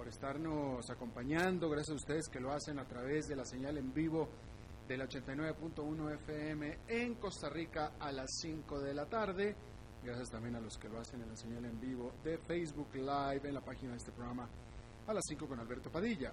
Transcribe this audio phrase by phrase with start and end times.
[0.00, 1.68] por estarnos acompañando.
[1.68, 4.30] Gracias a ustedes que lo hacen a través de la señal en vivo
[4.88, 9.54] del 89.1 FM en Costa Rica a las 5 de la tarde.
[10.02, 13.42] Gracias también a los que lo hacen en la señal en vivo de Facebook Live
[13.46, 14.48] en la página de este programa
[15.06, 16.32] a las 5 con Alberto Padilla.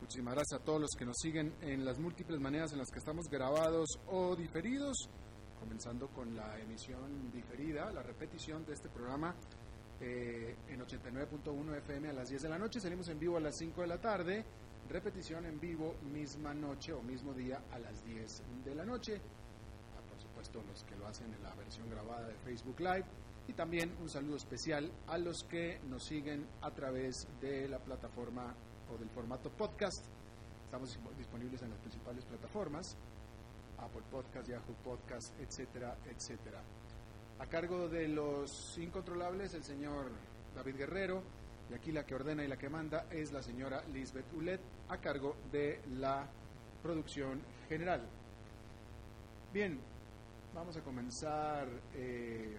[0.00, 3.00] Muchísimas gracias a todos los que nos siguen en las múltiples maneras en las que
[3.00, 5.10] estamos grabados o diferidos
[5.58, 9.34] comenzando con la emisión diferida, la repetición de este programa
[10.00, 12.80] eh, en 89.1 FM a las 10 de la noche.
[12.80, 14.44] Salimos en vivo a las 5 de la tarde,
[14.88, 19.20] repetición en vivo misma noche o mismo día a las 10 de la noche.
[19.96, 23.04] Ah, por supuesto, los que lo hacen en la versión grabada de Facebook Live.
[23.48, 28.54] Y también un saludo especial a los que nos siguen a través de la plataforma
[28.92, 30.04] o del formato podcast.
[30.64, 32.96] Estamos disponibles en las principales plataformas
[33.78, 36.62] Apple Podcast, Yahoo Podcast, etcétera, etcétera.
[37.40, 40.10] A cargo de los incontrolables, el señor
[40.54, 41.22] David Guerrero,
[41.70, 44.98] y aquí la que ordena y la que manda es la señora Lisbeth Ulet, a
[44.98, 46.28] cargo de la
[46.82, 48.08] producción general.
[49.52, 49.78] Bien,
[50.54, 52.58] vamos a comenzar eh,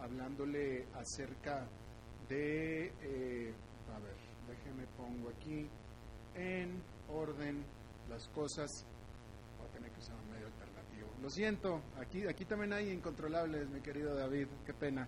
[0.00, 1.68] hablándole acerca
[2.28, 3.54] de, eh,
[3.94, 4.16] a ver,
[4.48, 5.68] déjeme pongo aquí
[6.34, 7.62] en orden
[8.08, 8.86] las cosas
[11.22, 15.06] lo siento, aquí, aquí también hay incontrolables, mi querido David, qué pena.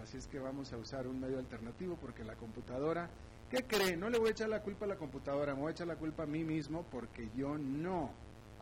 [0.00, 3.10] Así es que vamos a usar un medio alternativo porque la computadora,
[3.50, 3.96] ¿qué cree?
[3.96, 5.96] No le voy a echar la culpa a la computadora, me voy a echar la
[5.96, 8.12] culpa a mí mismo porque yo no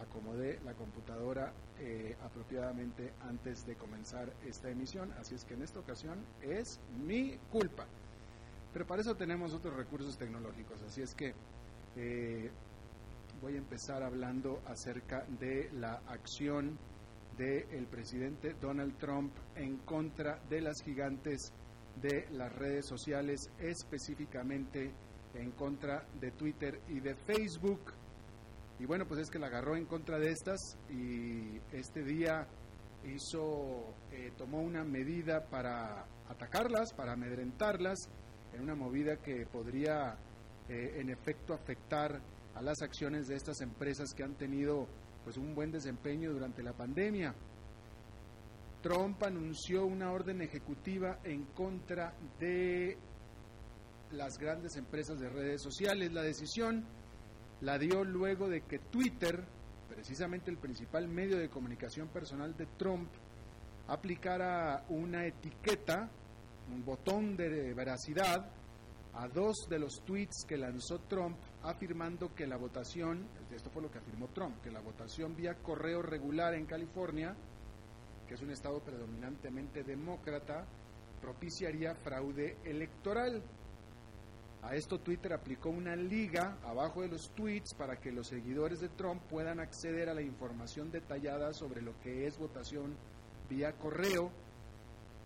[0.01, 5.13] acomodé la computadora eh, apropiadamente antes de comenzar esta emisión.
[5.21, 7.87] Así es que en esta ocasión es mi culpa.
[8.73, 10.81] Pero para eso tenemos otros recursos tecnológicos.
[10.83, 11.35] Así es que
[11.97, 12.51] eh,
[13.43, 16.79] voy a empezar hablando acerca de la acción
[17.37, 21.53] del presidente Donald Trump en contra de las gigantes
[22.01, 24.93] de las redes sociales, específicamente
[25.35, 27.81] en contra de Twitter y de Facebook.
[28.79, 32.47] Y bueno, pues es que la agarró en contra de estas y este día
[33.13, 38.09] hizo, eh, tomó una medida para atacarlas, para amedrentarlas,
[38.55, 40.17] en una movida que podría
[40.69, 42.21] eh, en efecto afectar
[42.55, 44.87] a las acciones de estas empresas que han tenido
[45.25, 47.35] pues un buen desempeño durante la pandemia.
[48.83, 52.99] Trump anunció una orden ejecutiva en contra de
[54.11, 56.13] las grandes empresas de redes sociales.
[56.13, 56.85] La decisión
[57.61, 59.45] la dio luego de que Twitter,
[59.89, 63.09] precisamente el principal medio de comunicación personal de Trump,
[63.87, 66.11] aplicara una etiqueta,
[66.69, 68.51] un botón de veracidad,
[69.15, 73.91] a dos de los tweets que lanzó Trump afirmando que la votación, esto fue lo
[73.91, 77.35] que afirmó Trump, que la votación vía correo regular en California,
[78.27, 80.67] que es un estado predominantemente demócrata,
[81.21, 83.43] propiciaría fraude electoral.
[84.63, 88.89] A esto Twitter aplicó una liga abajo de los tweets para que los seguidores de
[88.89, 92.97] Trump puedan acceder a la información detallada sobre lo que es votación
[93.49, 94.31] vía correo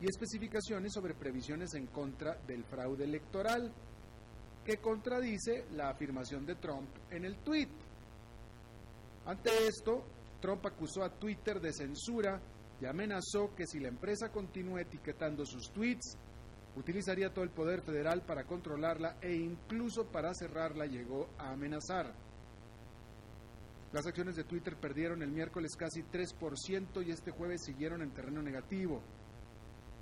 [0.00, 3.72] y especificaciones sobre previsiones en contra del fraude electoral
[4.66, 7.68] que contradice la afirmación de Trump en el tweet.
[9.24, 10.02] Ante esto,
[10.40, 12.40] Trump acusó a Twitter de censura
[12.80, 16.18] y amenazó que si la empresa continúa etiquetando sus tweets,
[16.74, 22.12] utilizaría todo el poder federal para controlarla e incluso para cerrarla llegó a amenazar.
[23.92, 28.42] Las acciones de Twitter perdieron el miércoles casi 3% y este jueves siguieron en terreno
[28.42, 29.00] negativo.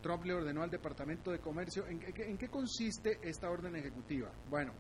[0.04, 1.86] Trump le ordenó al Departamento de Comercio.
[1.86, 1.98] ¿En,
[2.36, 4.30] qué consiste esta orden ejecutiva?
[4.50, 4.74] Bueno,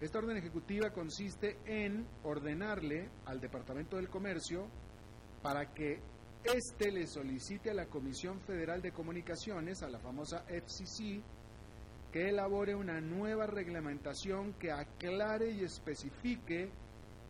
[0.00, 4.66] esta orden ejecutiva consiste en ordenarle al Departamento del Comercio
[5.42, 6.00] para que
[6.42, 11.22] éste le solicite a la Comisión Federal de Comunicaciones, a la famosa FCC,
[12.10, 16.68] que elabore una nueva reglamentación que aclare y especifique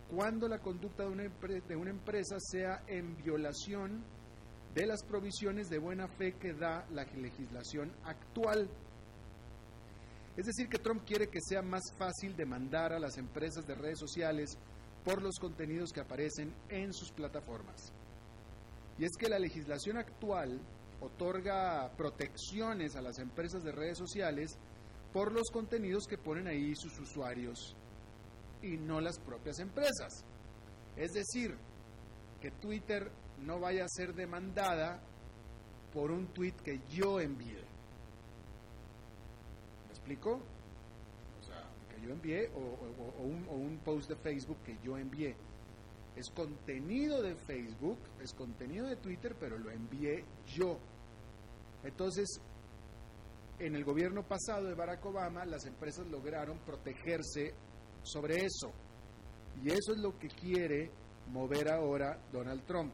[0.08, 4.02] cuando la conducta de una, de una empresa sea en violación
[4.74, 8.68] de las provisiones de buena fe que da la legislación actual.
[10.36, 13.98] Es decir, que Trump quiere que sea más fácil demandar a las empresas de redes
[13.98, 14.56] sociales
[15.04, 17.92] por los contenidos que aparecen en sus plataformas.
[18.98, 20.60] Y es que la legislación actual
[21.00, 24.56] otorga protecciones a las empresas de redes sociales
[25.12, 27.76] por los contenidos que ponen ahí sus usuarios
[28.62, 30.24] y no las propias empresas.
[30.96, 31.56] Es decir,
[32.40, 35.00] que Twitter no vaya a ser demandada
[35.92, 37.60] por un tweet que yo envié.
[39.86, 40.40] ¿Me explico?
[41.40, 45.36] O sea, que yo envié o, un, o un post de Facebook que yo envié.
[46.16, 50.78] Es contenido de Facebook, es contenido de Twitter, pero lo envié yo.
[51.84, 52.28] Entonces,
[53.58, 57.54] en el gobierno pasado de Barack Obama, las empresas lograron protegerse
[58.02, 58.72] sobre eso.
[59.62, 60.90] Y eso es lo que quiere
[61.30, 62.92] mover ahora Donald Trump.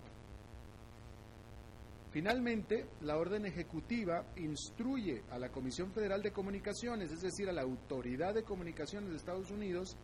[2.19, 7.63] Finalmente, la orden ejecutiva instruye a la Comisión Federal de Comunicaciones, es decir, a la
[7.63, 9.97] Autoridad de Comunicaciones de Estados Unidos,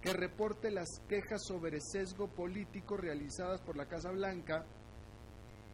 [0.00, 4.66] que reporte las quejas sobre sesgo político realizadas por la Casa Blanca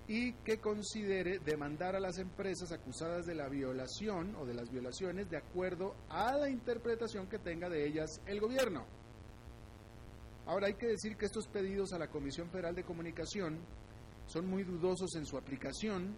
[0.08, 5.28] y que considere demandar a las empresas acusadas de la violación o de las violaciones
[5.28, 8.86] de acuerdo a la interpretación que tenga de ellas el gobierno.
[10.46, 13.58] Ahora hay que decir que estos pedidos a la Comisión Federal de Comunicación
[14.26, 16.16] son muy dudosos en su aplicación,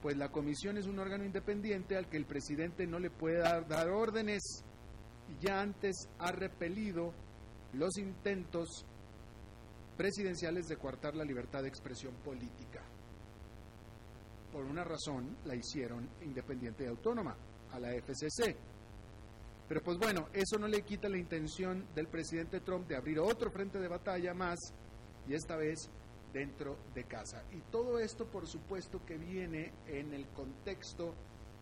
[0.00, 3.90] pues la comisión es un órgano independiente al que el presidente no le puede dar,
[3.90, 4.42] órdenes
[5.28, 7.12] y ya antes ha repelido
[7.72, 8.84] los intentos
[9.96, 12.82] presidenciales de coartar la libertad de expresión política
[14.52, 17.34] por una razón la hicieron independiente y autónoma,
[17.72, 18.54] a la FCC.
[19.66, 23.50] Pero pues bueno, eso no le quita la intención del presidente Trump de abrir otro
[23.50, 24.58] frente de batalla más,
[25.26, 25.90] y esta vez
[26.32, 27.42] dentro de casa.
[27.52, 31.14] Y todo esto, por supuesto, que viene en el contexto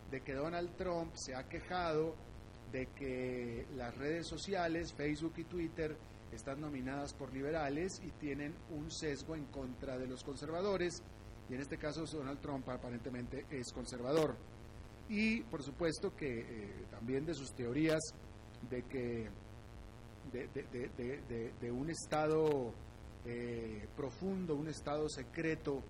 [0.09, 2.15] de que Donald Trump se ha quejado
[2.71, 5.97] de que las redes sociales, Facebook y Twitter,
[6.31, 11.03] están nominadas por liberales y tienen un sesgo en contra de los conservadores
[11.49, 14.35] y en este caso Donald Trump aparentemente es conservador.
[15.09, 17.99] Y por supuesto que eh, también de sus teorías
[18.69, 19.29] de que
[20.31, 22.73] de, un estado
[23.25, 25.83] eh, profundo, un estado secreto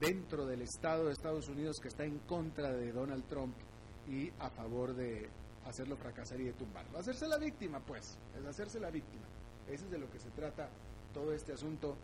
[0.00, 3.54] dentro del estado de Estados Unidos que está en contra de Donald Trump
[4.08, 5.28] y a favor de
[5.66, 6.98] hacerlo fracasar y de tumbarlo.
[6.98, 9.24] Hacerse la víctima, pues, es hacerse la víctima.
[9.68, 10.68] Ese es de lo que se trata
[11.12, 11.96] todo este asunto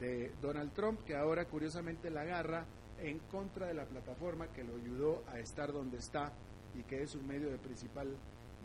[0.00, 2.66] de Donald Trump, que ahora curiosamente la agarra
[3.00, 6.32] en contra de la plataforma que lo ayudó a estar donde está
[6.74, 8.08] y que es un medio de principal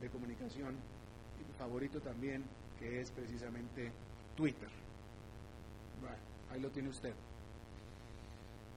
[0.01, 0.75] de comunicación
[1.57, 2.43] favorito también,
[2.79, 3.91] que es precisamente
[4.35, 4.69] Twitter.
[5.99, 6.17] Bueno,
[6.51, 7.13] ahí lo tiene usted.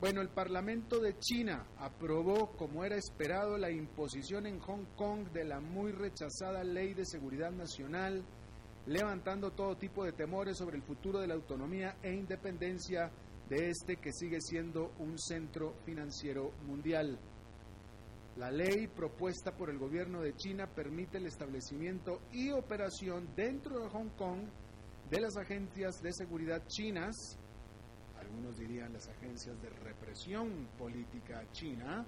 [0.01, 5.45] Bueno, el Parlamento de China aprobó, como era esperado, la imposición en Hong Kong de
[5.45, 8.25] la muy rechazada Ley de Seguridad Nacional
[8.87, 13.11] levantando todo tipo de temores sobre el futuro de la autonomía e independencia
[13.49, 17.19] de este que sigue siendo un centro financiero mundial.
[18.37, 23.89] La ley propuesta por el gobierno de China permite el establecimiento y operación dentro de
[23.91, 24.49] Hong Kong
[25.13, 27.15] de las agencias de seguridad chinas,
[28.19, 32.07] algunos dirían las agencias de represión política china,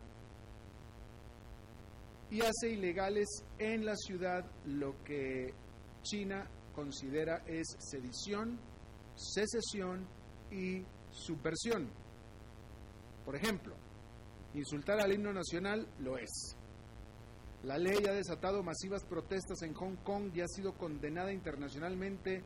[2.31, 3.27] y hace ilegales
[3.59, 5.53] en la ciudad lo que
[6.01, 8.59] China considera es sedición,
[9.15, 10.09] secesión
[10.51, 11.91] y subversión.
[13.27, 13.77] Por ejemplo,
[14.55, 16.57] insultar al himno nacional lo es.
[17.65, 22.43] La ley ha desatado masivas protestas en Hong Kong y ha sido condenada internacionalmente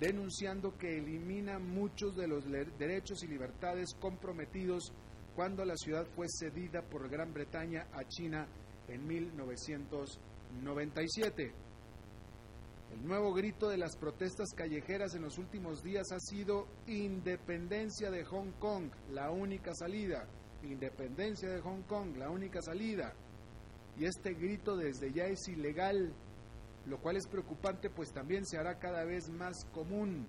[0.00, 2.44] denunciando que elimina muchos de los
[2.78, 4.92] derechos y libertades comprometidos
[5.34, 8.46] cuando la ciudad fue cedida por Gran Bretaña a China
[8.88, 11.54] en 1997.
[12.92, 18.22] El nuevo grito de las protestas callejeras en los últimos días ha sido independencia de
[18.24, 20.28] Hong Kong, la única salida.
[20.62, 23.14] Independencia de Hong Kong, la única salida.
[23.98, 26.12] Y este grito desde ya es ilegal,
[26.86, 30.26] lo cual es preocupante pues también se hará cada vez más común.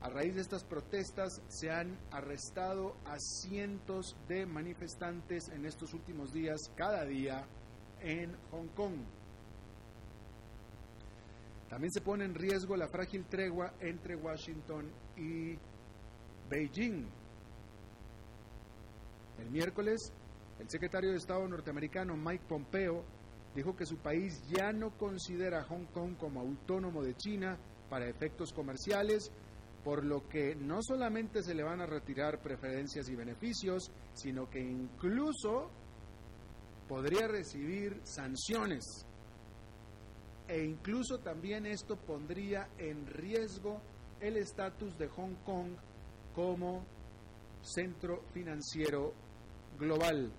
[0.00, 6.30] A raíz de estas protestas se han arrestado a cientos de manifestantes en estos últimos
[6.32, 7.46] días, cada día,
[8.02, 8.96] en Hong Kong.
[11.70, 15.58] También se pone en riesgo la frágil tregua entre Washington y
[16.50, 17.08] Beijing.
[19.38, 20.12] El miércoles,
[20.60, 23.04] el secretario de Estado norteamericano Mike Pompeo
[23.54, 27.56] dijo que su país ya no considera a Hong Kong como autónomo de China
[27.88, 29.30] para efectos comerciales,
[29.84, 34.60] por lo que no solamente se le van a retirar preferencias y beneficios, sino que
[34.60, 35.70] incluso
[36.88, 39.06] podría recibir sanciones.
[40.48, 43.80] E incluso también esto pondría en riesgo
[44.20, 45.72] el estatus de Hong Kong
[46.34, 46.84] como
[47.62, 49.14] centro financiero
[49.78, 50.32] global.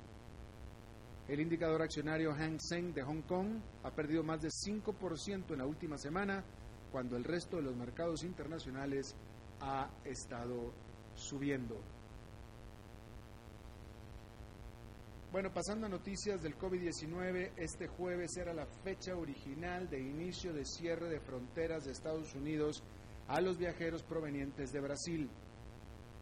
[1.28, 5.66] El indicador accionario Hang Seng de Hong Kong ha perdido más de 5% en la
[5.66, 6.44] última semana,
[6.92, 9.16] cuando el resto de los mercados internacionales
[9.60, 10.72] ha estado
[11.16, 11.82] subiendo.
[15.32, 20.64] Bueno, pasando a noticias del COVID-19, este jueves era la fecha original de inicio de
[20.64, 22.84] cierre de fronteras de Estados Unidos
[23.28, 25.30] a los viajeros provenientes de Brasil.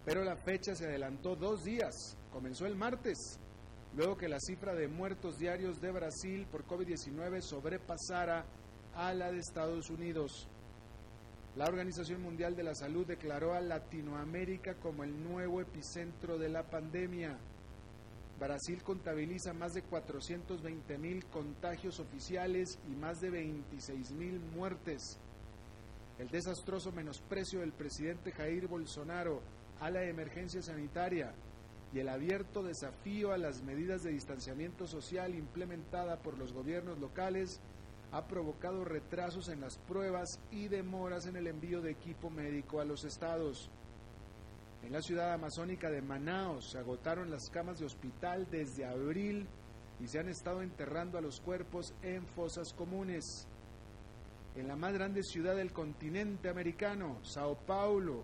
[0.05, 3.39] Pero la fecha se adelantó dos días, comenzó el martes,
[3.95, 8.45] luego que la cifra de muertos diarios de Brasil por COVID-19 sobrepasara
[8.95, 10.47] a la de Estados Unidos.
[11.55, 16.63] La Organización Mundial de la Salud declaró a Latinoamérica como el nuevo epicentro de la
[16.63, 17.37] pandemia.
[18.39, 25.19] Brasil contabiliza más de 420 mil contagios oficiales y más de 26 mil muertes.
[26.17, 29.41] El desastroso menosprecio del presidente Jair Bolsonaro
[29.79, 31.33] a la emergencia sanitaria
[31.93, 37.61] y el abierto desafío a las medidas de distanciamiento social implementada por los gobiernos locales
[38.11, 42.85] ha provocado retrasos en las pruebas y demoras en el envío de equipo médico a
[42.85, 43.69] los estados.
[44.83, 49.47] En la ciudad amazónica de Manaos se agotaron las camas de hospital desde abril
[49.99, 53.47] y se han estado enterrando a los cuerpos en fosas comunes.
[54.55, 58.23] En la más grande ciudad del continente americano, Sao Paulo,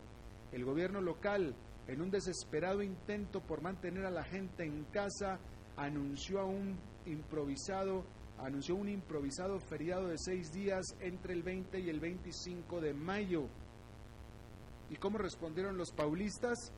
[0.52, 1.56] el gobierno local,
[1.90, 5.40] en un desesperado intento por mantener a la gente en casa,
[5.76, 8.06] anunció un improvisado
[8.38, 13.50] anunció un improvisado feriado de seis días entre el 20 y el 25 de mayo.
[14.90, 16.72] ¿Y cómo respondieron los paulistas?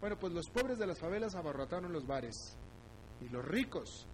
[0.00, 2.58] Bueno, pues los pobres de las favelas abarrotaron los bares
[3.22, 4.06] y los ricos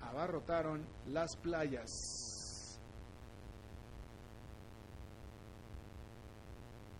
[0.00, 1.90] abarrotaron las playas.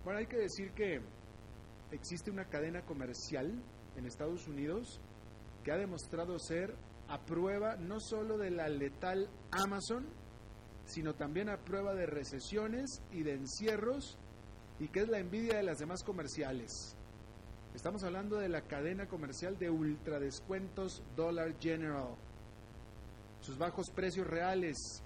[0.02, 1.00] Bueno, hay que decir que
[1.92, 3.62] existe una cadena comercial
[3.96, 5.00] en Estados Unidos
[5.62, 6.74] que ha demostrado ser
[7.08, 10.06] a prueba no solo de la letal Amazon,
[10.86, 14.18] sino también a prueba de recesiones y de encierros
[14.78, 16.96] y que es la envidia de las demás comerciales.
[17.74, 22.14] Estamos hablando de la cadena comercial de ultradescuentos Dollar General.
[23.40, 25.02] Sus bajos precios reales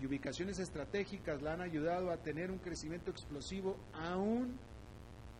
[0.00, 4.58] y ubicaciones estratégicas la han ayudado a tener un crecimiento explosivo aún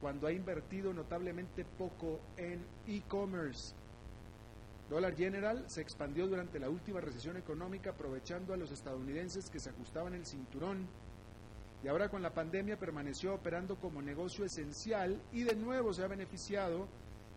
[0.03, 3.73] cuando ha invertido notablemente poco en e-commerce.
[4.91, 9.71] Dollar General se expandió durante la última recesión económica aprovechando a los estadounidenses que se
[9.71, 10.89] ajustaban el cinturón
[11.85, 16.09] y ahora con la pandemia permaneció operando como negocio esencial y de nuevo se ha
[16.09, 16.89] beneficiado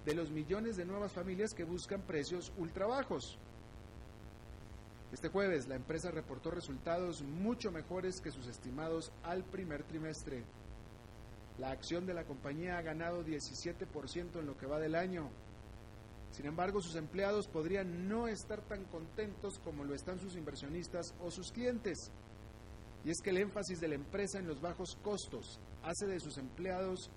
[0.03, 3.37] de los millones de nuevas familias que buscan precios ultra bajos.
[5.13, 10.43] Este jueves la empresa reportó resultados mucho mejores que sus estimados al primer trimestre.
[11.57, 15.29] La acción de la compañía ha ganado 17% en lo que va del año.
[16.31, 21.31] Sin embargo, sus empleados podrían no estar tan contentos como lo están sus inversionistas o
[21.31, 22.11] sus clientes.
[23.05, 26.37] Y es que el énfasis de la empresa en los bajos costos hace de sus
[26.37, 27.09] empleados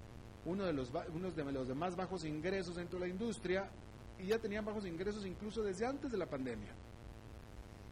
[0.45, 3.71] uno de los, unos de los de más bajos ingresos dentro de la industria
[4.19, 6.73] y ya tenían bajos ingresos incluso desde antes de la pandemia.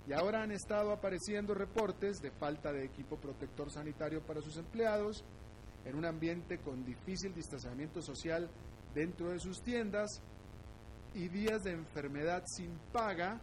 [0.07, 5.25] Y ahora han estado apareciendo reportes de falta de equipo protector sanitario para sus empleados
[5.87, 8.51] en un ambiente con difícil distanciamiento social
[8.95, 10.21] dentro de sus tiendas
[11.15, 13.41] y días de enfermedad sin paga,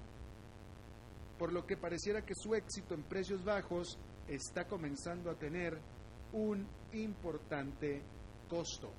[1.39, 3.97] por lo que pareciera que su éxito en precios bajos
[4.27, 5.79] está comenzando a tener
[6.33, 8.01] un importante
[8.50, 8.91] costo.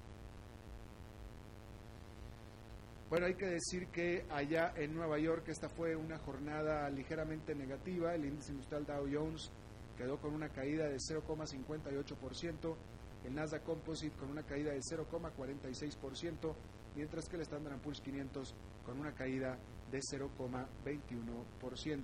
[3.10, 8.14] Bueno, hay que decir que allá en Nueva York esta fue una jornada ligeramente negativa.
[8.14, 9.52] El índice industrial Dow Jones
[9.96, 12.76] quedó con una caída de 0,58%,
[13.24, 16.54] el Nasdaq Composite con una caída de 0,46%,
[16.94, 18.54] mientras que el Standard Poor's 500
[18.84, 19.58] con una caída
[19.90, 22.00] de 0,21%.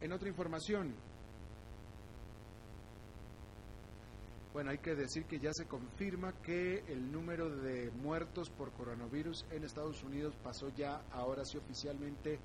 [0.00, 0.94] En otra información,
[4.52, 9.44] bueno, hay que decir que ya se confirma que el número de muertos por coronavirus
[9.50, 12.38] en Estados Unidos pasó ya, ahora sí oficialmente,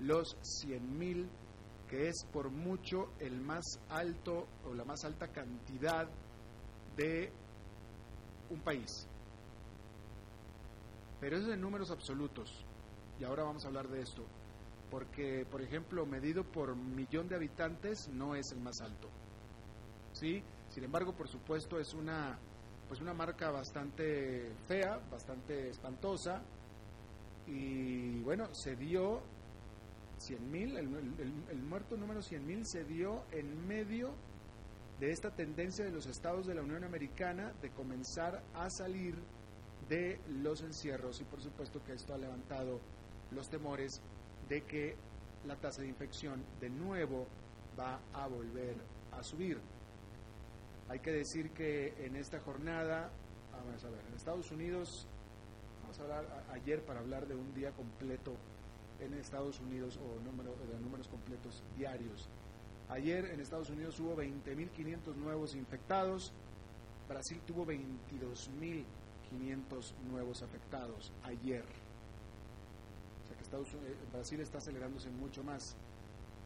[0.00, 1.26] los 100.000,
[1.92, 6.08] que es por mucho el más alto o la más alta cantidad
[6.96, 7.30] de
[8.48, 9.06] un país.
[11.20, 12.64] Pero eso es en números absolutos.
[13.20, 14.24] y ahora vamos a hablar de esto,
[14.90, 19.10] porque, por ejemplo, medido por millón de habitantes no es el más alto.
[20.14, 20.42] ¿Sí?
[20.70, 22.38] Sin embargo, por supuesto, es una,
[22.88, 26.42] pues una marca bastante fea, bastante espantosa,
[27.46, 29.20] y bueno, se dio
[30.28, 34.14] 100.000, el, el, muerto número 100.000 se dio en medio
[35.00, 39.16] de esta tendencia de los estados de la Unión Americana de comenzar a salir
[39.88, 42.80] de los encierros y por supuesto que esto ha levantado
[43.32, 44.00] los temores
[44.48, 44.96] de que
[45.44, 47.26] la tasa de infección de nuevo
[47.78, 48.76] va a volver
[49.12, 49.60] a subir.
[50.88, 53.10] Hay que decir que en esta jornada,
[53.50, 55.06] vamos a ver, en Estados Unidos,
[55.82, 58.36] vamos a hablar ayer para hablar de un día completo
[59.04, 62.28] en Estados Unidos o número, de números completos diarios.
[62.88, 66.32] Ayer en Estados Unidos hubo 20.500 nuevos infectados,
[67.08, 68.84] Brasil tuvo 22.500
[70.10, 71.64] nuevos afectados ayer.
[73.22, 75.76] O sea que Estados eh, Brasil está acelerándose mucho más.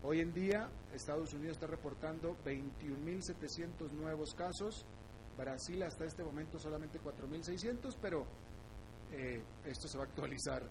[0.03, 4.87] Hoy en día Estados Unidos está reportando 21.700 nuevos casos,
[5.37, 8.25] Brasil hasta este momento solamente 4.600, pero
[9.13, 10.63] eh, esto se va a actualizar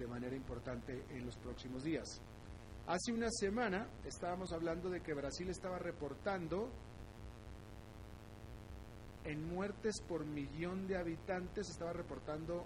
[0.00, 2.20] de manera importante en los próximos días.
[2.86, 6.70] Hace una semana estábamos hablando de que Brasil estaba reportando
[9.24, 12.64] en muertes por millón de habitantes, estaba reportando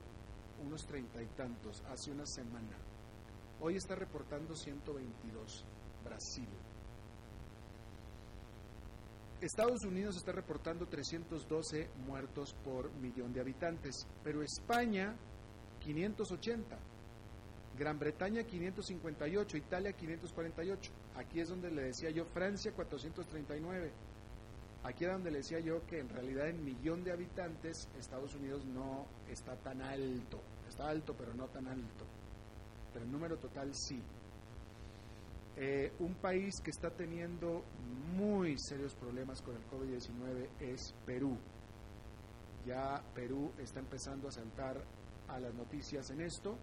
[0.65, 2.79] unos treinta y tantos hace una semana.
[3.61, 5.65] Hoy está reportando 122,
[6.05, 6.49] Brasil.
[9.41, 15.17] Estados Unidos está reportando 312 muertos por millón de habitantes, pero España
[15.81, 16.94] 580.
[17.77, 20.93] Gran Bretaña 558, Italia 548.
[21.17, 23.91] Aquí es donde le decía yo Francia 439.
[24.85, 28.65] Aquí es donde le decía yo que en realidad en millón de habitantes Estados Unidos
[28.67, 30.41] no está tan alto.
[30.69, 32.05] Está alto pero no tan alto.
[32.93, 34.01] Pero el número total sí.
[35.57, 37.65] Eh, un país que está teniendo
[38.17, 41.37] muy serios problemas con el COVID-19 es Perú.
[42.67, 44.81] Ya Perú está empezando a saltar
[45.29, 46.57] a las noticias en esto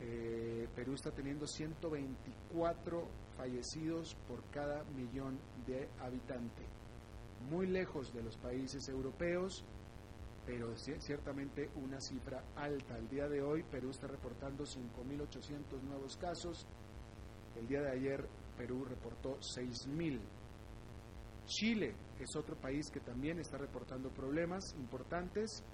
[0.00, 6.66] eh, Perú está teniendo 124 fallecidos por cada millón de habitantes,
[7.50, 9.64] muy lejos de los países europeos,
[10.46, 12.96] pero ciertamente una cifra alta.
[12.96, 16.66] El día de hoy Perú está reportando 5.800 nuevos casos,
[17.56, 20.20] el día de ayer Perú reportó 6.000.
[21.46, 25.64] Chile es otro país que también está reportando problemas importantes.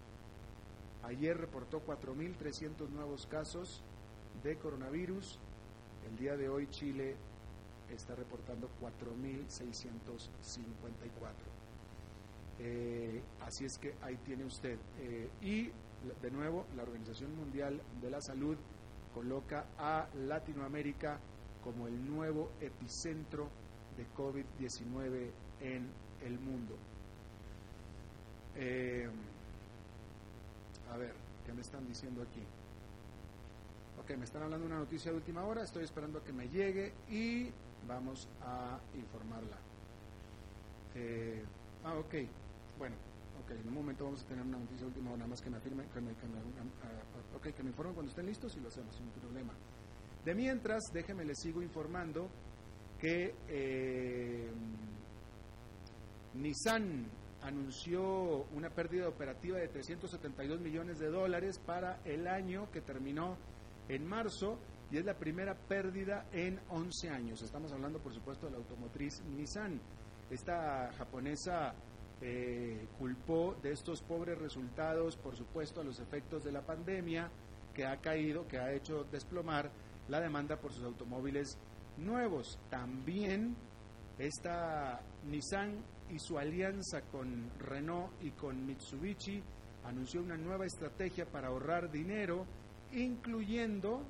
[1.02, 3.82] Ayer reportó 4.300 nuevos casos,
[4.46, 5.38] de coronavirus.
[6.08, 7.16] El día de hoy Chile
[7.92, 11.32] está reportando 4.654.
[12.60, 14.78] Eh, así es que ahí tiene usted.
[15.00, 15.72] Eh, y
[16.22, 18.56] de nuevo, la Organización Mundial de la Salud
[19.12, 21.18] coloca a Latinoamérica
[21.64, 23.48] como el nuevo epicentro
[23.96, 25.28] de COVID-19
[25.60, 25.88] en
[26.24, 26.76] el mundo.
[28.54, 29.08] Eh,
[30.92, 32.44] a ver, ¿qué me están diciendo aquí?
[34.06, 36.94] Ok, me están hablando una noticia de última hora, estoy esperando a que me llegue
[37.10, 37.50] y
[37.88, 39.58] vamos a informarla.
[40.94, 41.42] Eh,
[41.82, 42.14] ah, ok,
[42.78, 42.94] bueno,
[43.42, 45.50] ok, en un momento vamos a tener una noticia de última hora, nada más que
[45.50, 48.60] me afirmen, que me, que me, uh, okay, que me informen cuando estén listos y
[48.60, 49.54] lo hacemos, sin problema.
[50.24, 52.30] De mientras, déjenme les sigo informando
[53.00, 54.52] que eh,
[56.34, 57.10] Nissan
[57.42, 63.36] anunció una pérdida operativa de 372 millones de dólares para el año que terminó
[63.88, 64.58] en marzo
[64.90, 67.42] y es la primera pérdida en 11 años.
[67.42, 69.80] Estamos hablando, por supuesto, de la automotriz Nissan.
[70.30, 71.74] Esta japonesa
[72.20, 77.30] eh, culpó de estos pobres resultados, por supuesto, a los efectos de la pandemia
[77.74, 79.70] que ha caído, que ha hecho desplomar
[80.08, 81.58] la demanda por sus automóviles
[81.98, 82.58] nuevos.
[82.70, 83.56] También
[84.18, 89.42] esta Nissan y su alianza con Renault y con Mitsubishi
[89.84, 92.46] anunció una nueva estrategia para ahorrar dinero
[92.92, 94.02] incluyendo,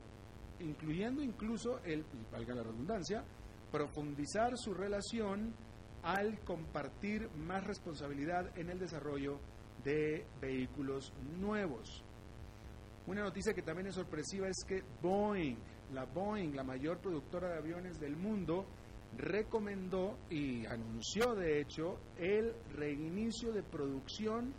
[0.61, 3.25] incluyendo incluso el, valga la redundancia,
[3.71, 5.55] profundizar su relación
[6.03, 9.41] al compartir más responsabilidad en el desarrollo
[9.85, 12.05] de vehículos nuevos.
[13.07, 15.57] Una noticia que también es sorpresiva es que Boeing,
[15.93, 18.67] la Boeing, la mayor productora de aviones del mundo,
[19.17, 24.53] recomendó y anunció de hecho el reinicio de producción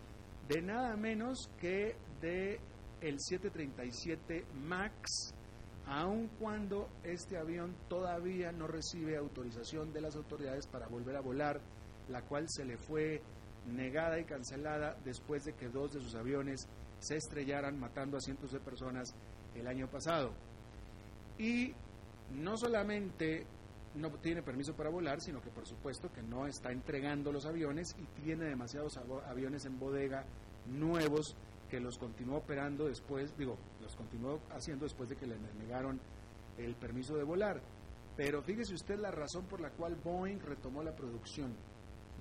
[0.47, 2.59] de nada menos que de
[3.01, 5.33] el 737 MAX,
[5.85, 11.61] aun cuando este avión todavía no recibe autorización de las autoridades para volver a volar,
[12.09, 13.21] la cual se le fue
[13.67, 16.67] negada y cancelada después de que dos de sus aviones
[16.99, 19.13] se estrellaran matando a cientos de personas
[19.55, 20.31] el año pasado.
[21.37, 21.73] Y
[22.31, 23.45] no solamente
[23.95, 27.95] no tiene permiso para volar, sino que por supuesto que no está entregando los aviones
[27.97, 30.25] y tiene demasiados aviones en bodega
[30.67, 31.35] nuevos
[31.69, 35.99] que los continuó operando después, digo, los continuó haciendo después de que le negaron
[36.57, 37.61] el permiso de volar.
[38.15, 41.55] Pero fíjese usted la razón por la cual Boeing retomó la producción.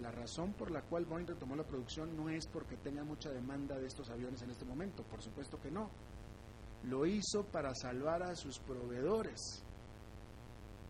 [0.00, 3.78] La razón por la cual Boeing retomó la producción no es porque tenga mucha demanda
[3.78, 5.90] de estos aviones en este momento, por supuesto que no.
[6.82, 9.64] Lo hizo para salvar a sus proveedores.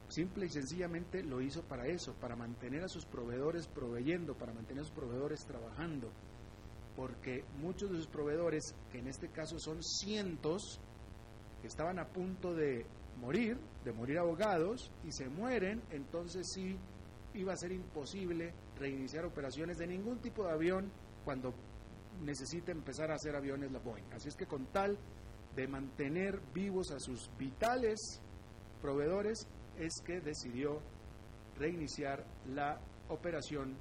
[0.09, 4.83] Simple y sencillamente lo hizo para eso, para mantener a sus proveedores proveyendo, para mantener
[4.83, 6.11] a sus proveedores trabajando.
[6.97, 10.81] Porque muchos de sus proveedores, que en este caso son cientos,
[11.63, 12.87] estaban a punto de
[13.21, 16.77] morir, de morir ahogados, y se mueren, entonces sí
[17.35, 20.91] iba a ser imposible reiniciar operaciones de ningún tipo de avión
[21.25, 21.53] cuando
[22.23, 24.11] necesite empezar a hacer aviones la Boeing.
[24.13, 24.99] Así es que con tal
[25.55, 28.21] de mantener vivos a sus vitales
[28.81, 29.47] proveedores,
[29.79, 30.81] es que decidió
[31.59, 32.79] reiniciar la
[33.09, 33.75] operación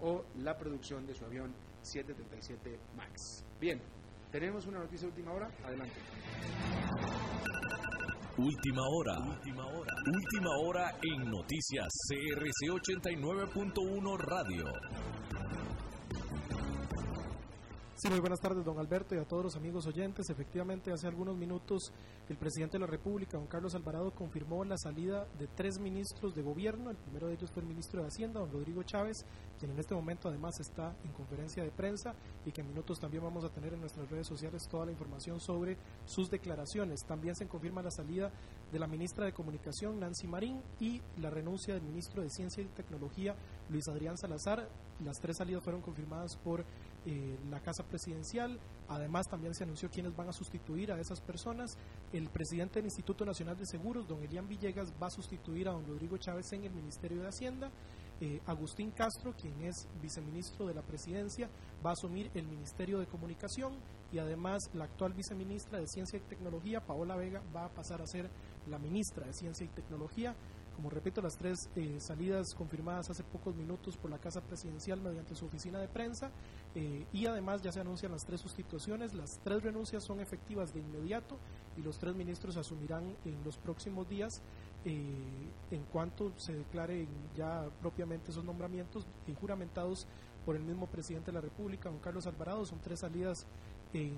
[0.00, 1.54] o la producción de su avión
[1.92, 3.44] 737 MAX.
[3.60, 3.80] Bien,
[4.30, 5.48] tenemos una noticia de última hora.
[5.64, 5.94] Adelante.
[8.38, 9.18] Última hora.
[9.28, 9.94] Última hora.
[10.12, 14.64] Última hora en noticias CRC 89.1 Radio.
[17.98, 20.28] Sí, muy buenas tardes, don Alberto, y a todos los amigos oyentes.
[20.28, 21.90] Efectivamente, hace algunos minutos
[22.28, 26.42] el presidente de la República, don Carlos Alvarado, confirmó la salida de tres ministros de
[26.42, 26.90] gobierno.
[26.90, 29.24] El primero de ellos fue el ministro de Hacienda, don Rodrigo Chávez,
[29.58, 33.22] quien en este momento además está en conferencia de prensa y que en minutos también
[33.22, 37.00] vamos a tener en nuestras redes sociales toda la información sobre sus declaraciones.
[37.06, 38.30] También se confirma la salida
[38.70, 42.66] de la ministra de Comunicación, Nancy Marín, y la renuncia del ministro de Ciencia y
[42.66, 43.34] Tecnología,
[43.70, 44.68] Luis Adrián Salazar.
[45.02, 46.64] Las tres salidas fueron confirmadas por
[47.06, 48.58] eh, la Casa Presidencial.
[48.88, 51.76] Además, también se anunció quiénes van a sustituir a esas personas.
[52.12, 55.86] El presidente del Instituto Nacional de Seguros, don Elian Villegas, va a sustituir a don
[55.86, 57.70] Rodrigo Chávez en el Ministerio de Hacienda.
[58.20, 61.48] Eh, Agustín Castro, quien es viceministro de la presidencia,
[61.84, 63.74] va a asumir el Ministerio de Comunicación
[64.10, 68.06] y además la actual viceministra de Ciencia y Tecnología, Paola Vega, va a pasar a
[68.06, 68.30] ser
[68.68, 70.34] la ministra de Ciencia y Tecnología.
[70.76, 75.34] Como repito, las tres eh, salidas confirmadas hace pocos minutos por la Casa Presidencial mediante
[75.34, 76.30] su oficina de prensa
[76.74, 79.14] eh, y además ya se anuncian las tres sustituciones.
[79.14, 81.38] Las tres renuncias son efectivas de inmediato
[81.78, 84.42] y los tres ministros asumirán en los próximos días
[84.84, 85.02] eh,
[85.70, 89.06] en cuanto se declaren ya propiamente esos nombramientos
[89.40, 90.06] juramentados
[90.44, 92.66] por el mismo presidente de la República, don Carlos Alvarado.
[92.66, 93.46] Son tres salidas
[93.94, 94.12] en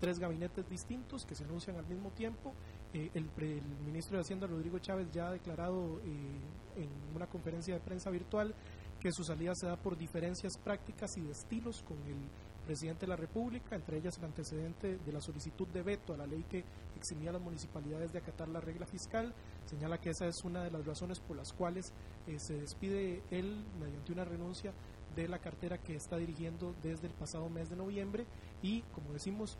[0.00, 2.52] tres gabinetes distintos que se anuncian al mismo tiempo
[2.92, 3.30] eh, el,
[3.84, 8.54] ministro de Hacienda, Rodrigo Chávez, ya ha declarado eh, en una conferencia de prensa virtual
[8.98, 12.16] que su salida se da por diferencias prácticas y de estilos con el
[12.66, 16.26] presidente de la República, entre ellas el antecedente de la solicitud de veto a la
[16.26, 16.64] ley que
[16.96, 19.32] eximía a las municipalidades de acatar la regla fiscal.
[19.66, 21.92] Señala que esa es una de las razones por las cuales
[22.26, 24.72] eh, se despide él mediante una renuncia
[25.16, 28.26] de la cartera que está dirigiendo desde el pasado mes de noviembre
[28.62, 29.58] y, como decimos,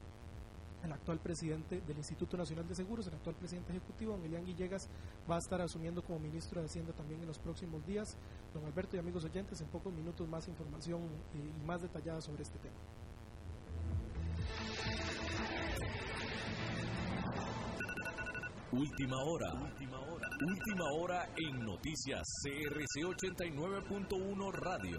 [0.85, 4.89] el actual presidente del Instituto Nacional de Seguros, el actual presidente ejecutivo, Emiliano Guillegas,
[5.31, 8.17] va a estar asumiendo como ministro de Hacienda también en los próximos días.
[8.55, 11.03] Don Alberto y amigos oyentes, en pocos minutos más información
[11.35, 12.77] eh, y más detallada sobre este tema.
[18.73, 19.53] Última hora.
[19.61, 20.29] Última hora.
[20.47, 24.99] Última hora en noticias CRC 89.1 Radio.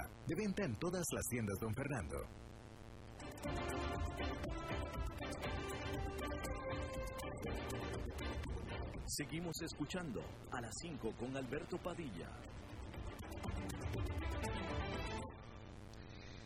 [0.27, 2.17] De venta en todas las tiendas Don Fernando.
[9.05, 12.29] Seguimos escuchando a las 5 con Alberto Padilla.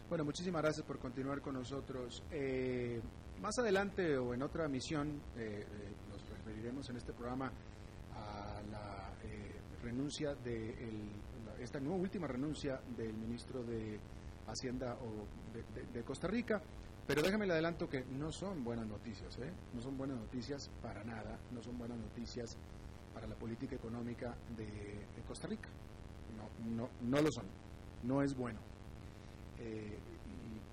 [0.09, 2.23] Bueno, muchísimas gracias por continuar con nosotros.
[2.31, 3.01] Eh,
[3.41, 7.51] más adelante o en otra misión eh, eh, nos referiremos en este programa
[8.13, 9.11] a la
[9.83, 10.73] renuncia de
[11.59, 13.99] esta nueva última renuncia del ministro de
[14.47, 15.25] Hacienda o
[15.93, 16.61] de, Costa Rica.
[17.07, 19.37] Pero déjame le adelanto que no son buenas noticias,
[19.73, 22.57] no son buenas noticias para nada, no son buenas noticias
[23.13, 25.69] para la política económica de, Costa Rica.
[26.35, 27.45] No, no, no lo son,
[28.03, 28.59] no es bueno.
[29.59, 29.97] Eh,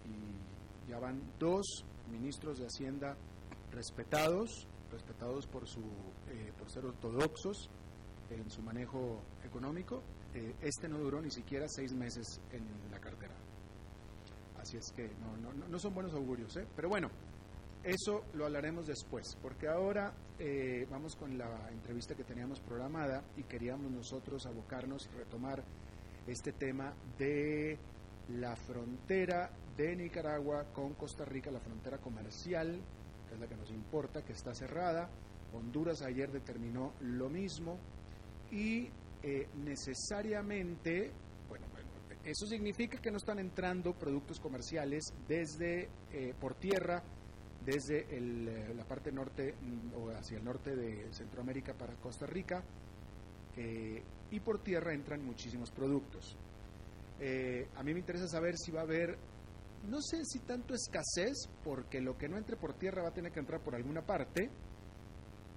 [0.06, 3.16] y, ya van dos ministros de Hacienda
[3.70, 5.80] respetados, respetados por, su,
[6.28, 7.70] eh, por ser ortodoxos
[8.30, 10.02] en su manejo económico.
[10.34, 13.34] Eh, este no duró ni siquiera seis meses en la cartera.
[14.58, 17.10] Así es que no, no, no son buenos augurios, pero bueno,
[17.82, 20.14] eso lo hablaremos después, porque ahora
[20.88, 25.64] vamos con la entrevista que teníamos programada y queríamos nosotros abocarnos, retomar
[26.26, 27.78] este tema de
[28.28, 32.80] la frontera de Nicaragua con Costa Rica, la frontera comercial,
[33.28, 35.08] que es la que nos importa, que está cerrada.
[35.52, 37.78] Honduras ayer determinó lo mismo
[38.50, 38.88] y
[39.22, 41.12] eh, necesariamente,
[41.48, 41.66] bueno,
[42.24, 47.02] eso significa que no están entrando productos comerciales desde eh, por tierra,
[47.64, 52.62] desde eh, la parte norte mm, o hacia el norte de Centroamérica para Costa Rica,
[54.30, 56.38] y por tierra entran muchísimos productos.
[57.76, 59.18] A mí me interesa saber si va a haber,
[59.90, 63.30] no sé si tanto escasez, porque lo que no entre por tierra va a tener
[63.30, 64.48] que entrar por alguna parte,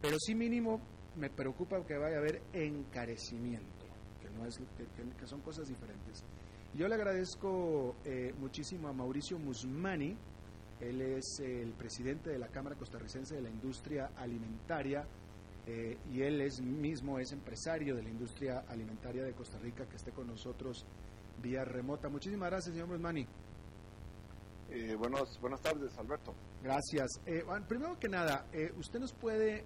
[0.02, 0.82] pero sí mínimo
[1.18, 3.86] me preocupa que vaya a haber encarecimiento,
[4.22, 6.24] que, no es, que, son cosas diferentes.
[6.74, 10.18] Yo le agradezco eh, muchísimo a Mauricio Musmani,
[10.82, 15.08] él es el presidente de la Cámara Costarricense de la Industria Alimentaria
[15.68, 19.96] eh, y él es mismo es empresario de la industria alimentaria de Costa Rica que
[19.96, 20.86] esté con nosotros
[21.42, 22.10] vía remota.
[22.10, 23.26] Muchísimas gracias, señor Brusmani.
[24.70, 26.34] Eh, buenos, buenas tardes, Alberto.
[26.64, 27.08] Gracias.
[27.26, 29.64] Eh, primero que nada, eh, ¿usted nos puede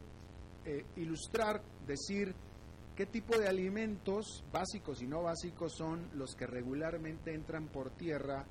[0.65, 2.33] eh, ilustrar, decir
[2.95, 8.45] qué tipo de alimentos básicos y no básicos son los que regularmente entran por tierra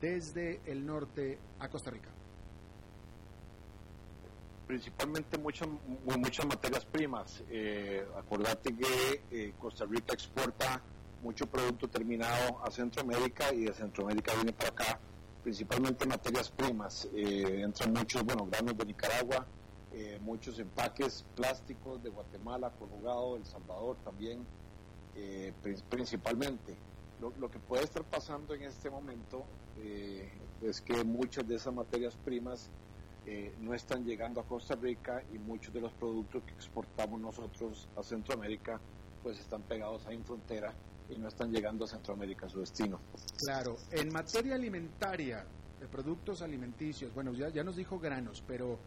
[0.00, 2.10] desde el norte a Costa Rica?
[4.66, 5.68] Principalmente muchas
[6.04, 7.44] muchas materias primas.
[8.16, 10.82] acordate que Costa Rica exporta
[11.22, 15.00] mucho producto terminado a Centroamérica y de Centroamérica viene para acá,
[15.42, 17.08] principalmente materias primas.
[17.14, 19.46] Eh, entran muchos, bueno, granos de Nicaragua,
[19.94, 24.44] eh, muchos empaques plásticos de Guatemala, Conjugado, El Salvador también,
[25.16, 25.52] eh,
[25.88, 26.76] principalmente.
[27.20, 29.44] Lo, que puede estar pasando en este momento
[30.60, 32.68] es que muchas de esas materias primas
[33.60, 38.02] no están llegando a Costa Rica y muchos de los productos que exportamos nosotros a
[38.02, 38.80] Centroamérica
[39.22, 40.74] pues están pegados ahí en frontera
[41.08, 42.98] y no están llegando a Centroamérica a su destino.
[43.38, 45.44] Claro, en materia alimentaria,
[45.80, 48.78] de productos alimenticios, bueno, ya, ya nos dijo granos, pero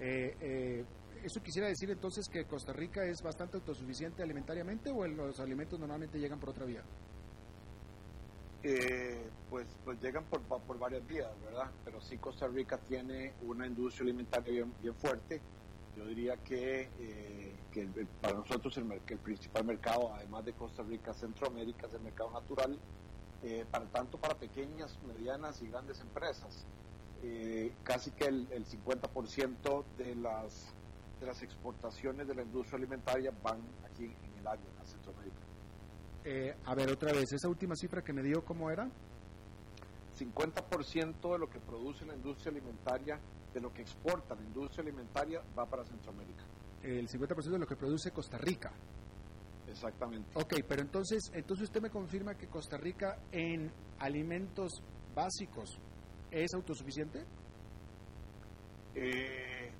[0.00, 0.84] eh, eh,
[1.22, 6.18] ¿eso quisiera decir entonces que Costa Rica es bastante autosuficiente alimentariamente o los alimentos normalmente
[6.18, 6.82] llegan por otra vía?
[8.62, 11.70] Eh, pues, pues llegan por, por varias vías, ¿verdad?
[11.84, 15.40] Pero sí Costa Rica tiene una industria alimentaria bien, fuerte.
[15.96, 16.88] Yo diría que
[17.74, 17.88] que
[18.22, 22.78] para nosotros el, el, principal mercado, además de Costa Rica, Centroamérica, es el mercado natural,
[23.42, 26.64] eh, para tanto para pequeñas, medianas y grandes empresas.
[27.26, 30.74] Eh, casi que el, 50% de las,
[31.20, 33.60] de las exportaciones de la industria alimentaria van
[33.90, 35.40] aquí en el área, en Centroamérica.
[36.24, 38.90] Eh, a ver, otra vez, esa última cifra que me dio, ¿cómo era?
[40.18, 43.18] 50% de lo que produce la industria alimentaria,
[43.54, 46.44] de lo que exporta la industria alimentaria, va para Centroamérica
[46.84, 48.70] el 50% de lo que produce Costa Rica.
[49.68, 50.30] Exactamente.
[50.34, 54.82] Ok, pero entonces, entonces usted me confirma que Costa Rica en alimentos
[55.14, 55.78] básicos
[56.42, 57.24] es autosuficiente?
[58.94, 59.70] Eh,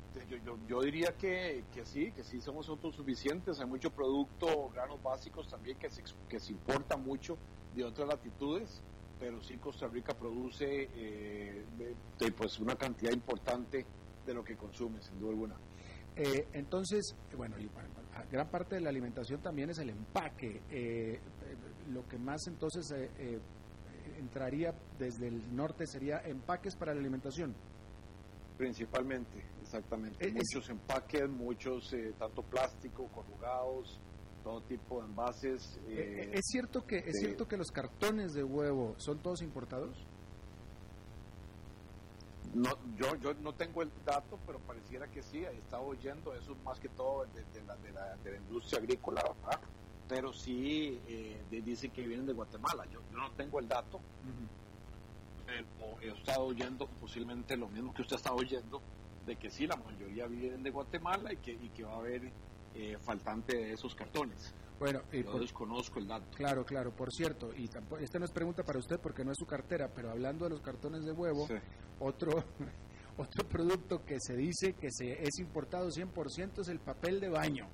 [0.69, 3.61] yo, diría que, sí, que sí somos autosuficientes.
[3.61, 7.37] Hay mucho producto, granos básicos también que se, que se importa mucho
[7.75, 8.83] de otras latitudes,
[9.19, 11.65] pero sí Costa Rica produce eh,
[12.37, 13.85] pues una cantidad importante
[14.25, 15.57] de lo que consume, sin duda alguna.
[16.17, 17.57] Eh, entonces, bueno,
[18.31, 20.63] gran parte de la alimentación también es el empaque.
[20.71, 21.21] Eh,
[21.93, 22.93] lo que más entonces
[24.19, 27.55] entraría desde el norte sería empaques para la alimentación.
[28.57, 30.33] Principalmente, exactamente.
[30.33, 34.01] muchos empaques, muchos, tanto plástico, corrugados,
[34.45, 35.81] todo tipo de envases.
[35.89, 40.07] ¿Es cierto que es cierto que los cartones de huevo son todos importados?
[42.55, 46.55] No, yo, yo no tengo el dato, pero pareciera que sí, he estado oyendo eso
[46.65, 49.61] más que todo de, la, de, la, de la, industria agrícola, ¿verdad?
[50.09, 52.85] Pero sí eh, dicen que vienen de Guatemala.
[52.91, 54.01] Yo, no tengo el dato,
[56.01, 58.81] he estado oyendo posiblemente lo mismo que usted está oyendo,
[59.27, 62.31] de que sí, la mayoría vienen de Guatemala y que, y que va a haber
[62.75, 64.55] eh, faltante de esos cartones.
[64.79, 66.27] Bueno, y Yo desconozco el dato.
[66.37, 69.39] Claro, claro, por cierto, y tampoco, esta no es pregunta para usted porque no es
[69.39, 71.47] su cartera, pero hablando de los cartones de huevo,
[72.01, 72.33] otro,
[73.17, 77.69] otro producto que se dice que se es importado 100% es el papel de baño.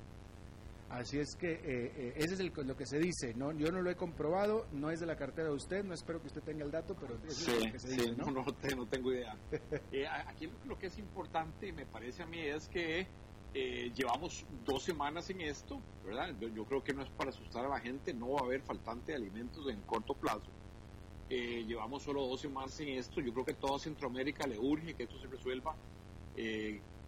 [0.91, 3.53] Así es que eh, eh, ese es lo que se dice, ¿no?
[3.53, 6.27] Yo no lo he comprobado, no es de la cartera de usted, no espero que
[6.27, 8.27] usted tenga el dato, pero es lo que se dice, ¿no?
[8.27, 9.37] No, no, tengo idea.
[9.93, 13.07] Eh, aquí lo que es importante, me parece a mí, es que
[13.95, 16.35] llevamos dos semanas en esto, ¿verdad?
[16.41, 19.13] Yo, creo que no es para asustar a la gente, no va a haber faltante
[19.13, 20.51] de alimentos en corto plazo.
[21.29, 25.19] llevamos solo dos semanas en esto, yo creo que toda Centroamérica le urge que esto
[25.21, 25.75] se resuelva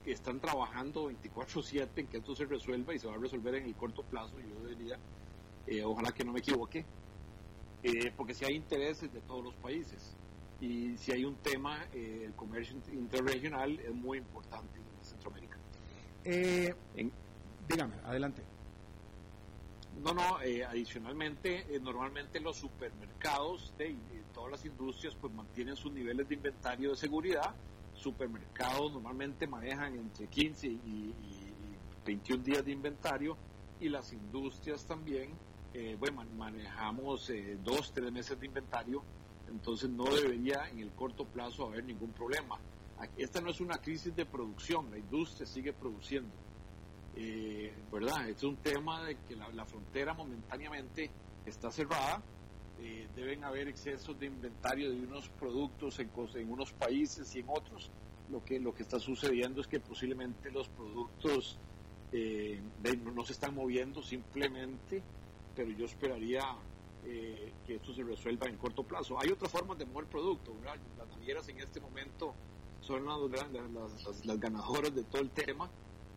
[0.06, 3.74] están trabajando 24/7 en que esto se resuelva y se va a resolver en el
[3.74, 4.98] corto plazo, yo diría,
[5.66, 6.84] eh, ojalá que no me equivoque,
[7.82, 10.16] eh, porque si hay intereses de todos los países
[10.60, 15.58] y si hay un tema, eh, el comercio interregional es muy importante en Centroamérica.
[17.68, 18.42] dígame, adelante.
[20.02, 23.96] No, no, adicionalmente, normalmente los supermercados de,
[24.32, 27.54] todas las industrias pues mantienen sus niveles de inventario de seguridad
[28.02, 31.14] supermercados normalmente manejan entre 15 y,
[32.04, 33.36] 21 días de inventario
[33.78, 35.30] y las industrias también,
[35.72, 39.04] eh, bueno, manejamos eh, dos, tres meses de inventario,
[39.48, 42.58] entonces no debería en el corto plazo haber ningún problema.
[43.16, 46.30] Esta no es una crisis de producción, la industria sigue produciendo.
[47.14, 48.28] Eh, ¿Verdad?
[48.28, 51.10] es un tema de que la, frontera momentáneamente
[51.44, 52.22] está cerrada,
[52.80, 57.48] eh, deben haber excesos de inventario de unos productos en, en unos países y en
[57.48, 57.90] otros.
[58.30, 61.58] Lo que, lo que está sucediendo es que posiblemente los productos
[62.12, 62.60] eh,
[63.14, 65.02] no, se están moviendo simplemente,
[65.54, 66.42] pero yo esperaría
[67.04, 69.18] eh, que esto se resuelva en corto plazo.
[69.20, 72.34] Hay otras formas de mover producto, Las navieras en este momento
[72.80, 75.70] son las, ganadoras de todo el tema,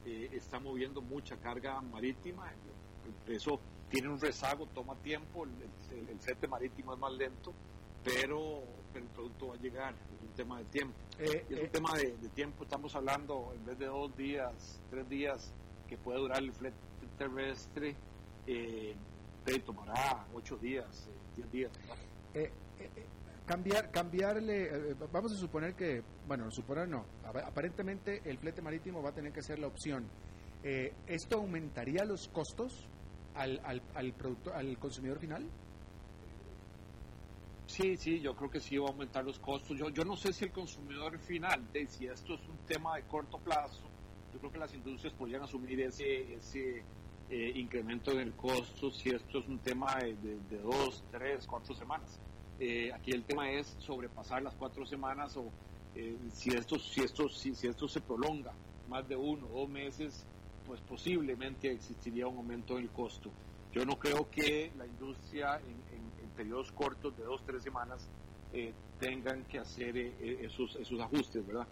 [0.05, 2.51] están moviendo mucha carga marítima,
[3.27, 5.51] eso tiene un rezago, toma tiempo, el,
[5.91, 7.53] el, marítimo es más lento,
[8.03, 10.95] pero, el producto va a llegar, es un tema de tiempo.
[11.19, 15.09] Eh, es un eh, tema de, tiempo, estamos hablando en vez de dos días, tres
[15.09, 15.53] días
[15.87, 16.77] que puede durar el flete
[17.17, 17.95] terrestre,
[18.47, 18.95] eh,
[19.65, 21.71] tomará ocho días, eh, diez días.
[23.45, 29.13] cambiar, cambiarle, vamos a suponer que, bueno, suponer no, aparentemente el flete marítimo va a
[29.13, 30.07] tener que ser la opción.
[30.63, 32.87] ¿Esto aumentaría los costos?
[33.35, 35.45] Al, al, al, producto, al consumidor final?
[37.67, 39.77] Sí, sí, yo creo que sí va a aumentar los costos.
[39.77, 43.03] Yo, yo no sé si el consumidor final, de, si esto es un tema de
[43.03, 43.83] corto plazo,
[44.33, 46.83] yo creo que las industrias podrían asumir ese, ese
[47.29, 51.73] eh, incremento en el costo si esto es un tema de, de, dos, tres, cuatro
[51.73, 52.19] semanas.
[52.59, 55.45] Eh, aquí el tema es sobrepasar las cuatro semanas o
[55.95, 58.53] eh, si, esto, si, esto, si, si esto se prolonga
[58.89, 60.25] más de uno dos meses,
[60.65, 63.30] pues posiblemente existiría un aumento en el costo.
[63.73, 65.86] Yo no creo que la industria en,
[66.36, 68.10] periodos cortos de dos, tres semanas
[68.51, 71.65] eh, tengan que hacer eh, eh, esos, esos ajustes, ¿verdad?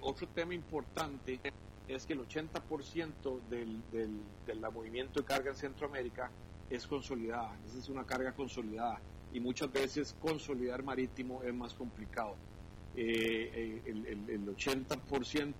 [0.00, 1.40] otro tema importante
[1.88, 6.30] es que el 80% del, del, del movimiento de carga en Centroamérica
[6.68, 9.00] es consolidada, esa es una carga consolidada
[9.32, 12.34] y muchas veces consolidar marítimo es más complicado.
[12.94, 15.54] el, el, el 80%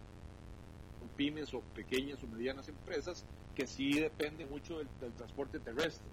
[1.08, 6.06] pymes o pequeñas o medianas empresas que sí dependen mucho del, transporte terrestre.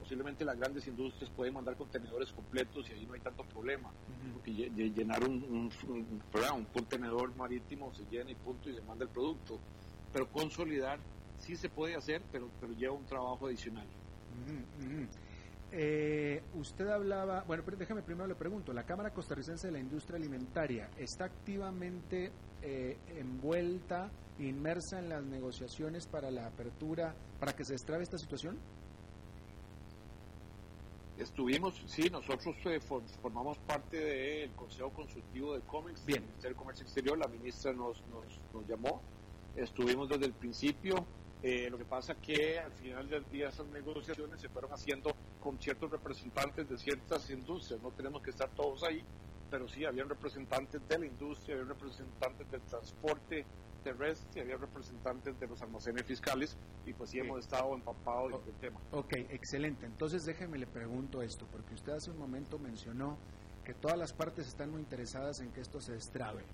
[0.00, 3.90] Posiblemente las grandes industrias pueden mandar contenedores completos y ahí no hay tanto problema,
[4.32, 9.10] porque llenar un, un, un, contenedor marítimo se llena y punto y se manda el
[9.10, 9.58] producto.
[10.12, 10.98] Pero consolidar
[11.38, 13.86] sí se puede hacer, pero, pero lleva un trabajo adicional.
[15.70, 20.16] Eh, usted hablaba, bueno, pero déjame primero le pregunto, ¿la Cámara Costarricense de la Industria
[20.16, 27.74] Alimentaria está activamente eh, envuelta, inmersa en las negociaciones para la apertura, para que se
[27.74, 28.58] destrabe esta situación?
[31.18, 32.80] Estuvimos, sí, nosotros eh,
[33.20, 36.20] formamos parte del Consejo Consultivo de COMEX, Bien.
[36.20, 39.02] del Ministerio de Comercio Exterior, la ministra nos, nos, nos llamó,
[39.56, 41.04] estuvimos desde el principio,
[41.42, 45.14] eh, lo que pasa que al final del día esas negociaciones se fueron haciendo
[45.48, 49.02] con ciertos representantes de ciertas industrias, no tenemos que estar todos ahí,
[49.50, 53.46] pero sí habían representantes de la industria, había representantes del transporte
[53.82, 58.60] terrestre, había representantes de los almacenes fiscales y pues sí, hemos estado empapados en el
[58.60, 58.78] tema.
[58.92, 59.86] Ok, excelente.
[59.86, 63.16] Entonces déjeme le pregunto esto, porque usted hace un momento mencionó
[63.64, 66.44] que todas las partes están muy interesadas en que esto se destrabe.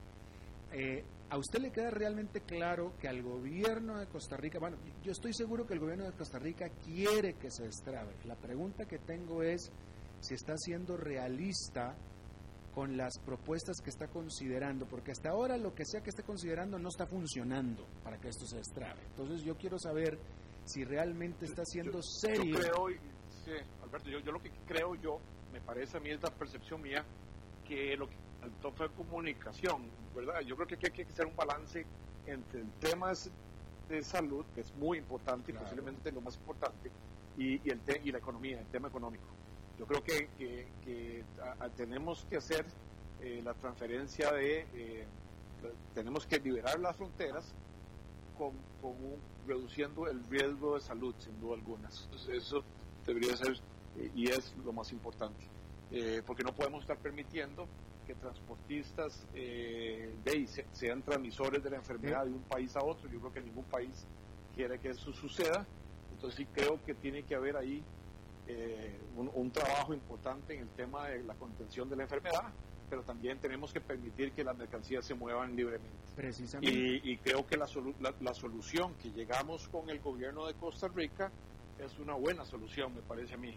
[0.74, 5.12] Eh, ¿A usted le queda realmente claro que al gobierno de Costa Rica, bueno, yo
[5.12, 8.14] estoy seguro que el gobierno de Costa Rica quiere que se destrabe.
[8.24, 9.70] La pregunta que tengo es
[10.20, 11.96] si está siendo realista
[12.74, 16.78] con las propuestas que está considerando, porque hasta ahora lo que sea que esté considerando
[16.78, 19.00] no está funcionando para que esto se destrabe.
[19.10, 20.18] Entonces yo quiero saber
[20.64, 22.58] si realmente está siendo serio.
[22.58, 22.86] Yo creo,
[23.44, 23.52] sí,
[23.82, 25.18] Alberto, yo, yo, lo que creo yo,
[25.52, 27.04] me parece a mí es la percepción mía,
[27.64, 29.82] que lo que faltó fue comunicación,
[30.14, 30.40] ¿verdad?
[30.40, 31.84] Yo creo que hay que hacer un balance
[32.26, 33.12] entre el tema
[33.88, 36.90] de salud, que es muy importante y posiblemente lo más importante,
[37.36, 39.24] y, y el y la economía, el tema económico.
[39.78, 40.28] Yo creo que,
[40.84, 41.24] que,
[41.76, 42.64] tenemos que hacer
[43.20, 45.06] eh, la transferencia de, eh,
[45.94, 47.52] tenemos que liberar las fronteras
[48.38, 48.94] con, con
[49.46, 51.88] reduciendo el riesgo de salud, sin duda alguna.
[51.88, 52.62] eso
[53.06, 53.58] debería ser
[53.98, 55.44] eh, y es lo más importante,
[56.26, 57.68] porque no podemos estar permitiendo
[58.04, 59.26] que transportistas
[60.72, 63.10] sean transmisores de la enfermedad de un país a otro.
[63.10, 64.06] Yo creo que ningún país
[64.54, 65.66] quiere que eso suceda.
[66.12, 67.82] Entonces sí creo que tiene que haber ahí
[68.46, 72.52] eh, un, trabajo importante en el tema de la contención de la enfermedad,
[72.90, 75.96] pero también tenemos que permitir que las mercancías se muevan libremente.
[76.14, 77.00] Precisamente.
[77.02, 77.66] Y, creo que la,
[78.20, 81.32] la, solución que llegamos con el gobierno de Costa Rica
[81.78, 83.56] es una buena solución, me parece a mí.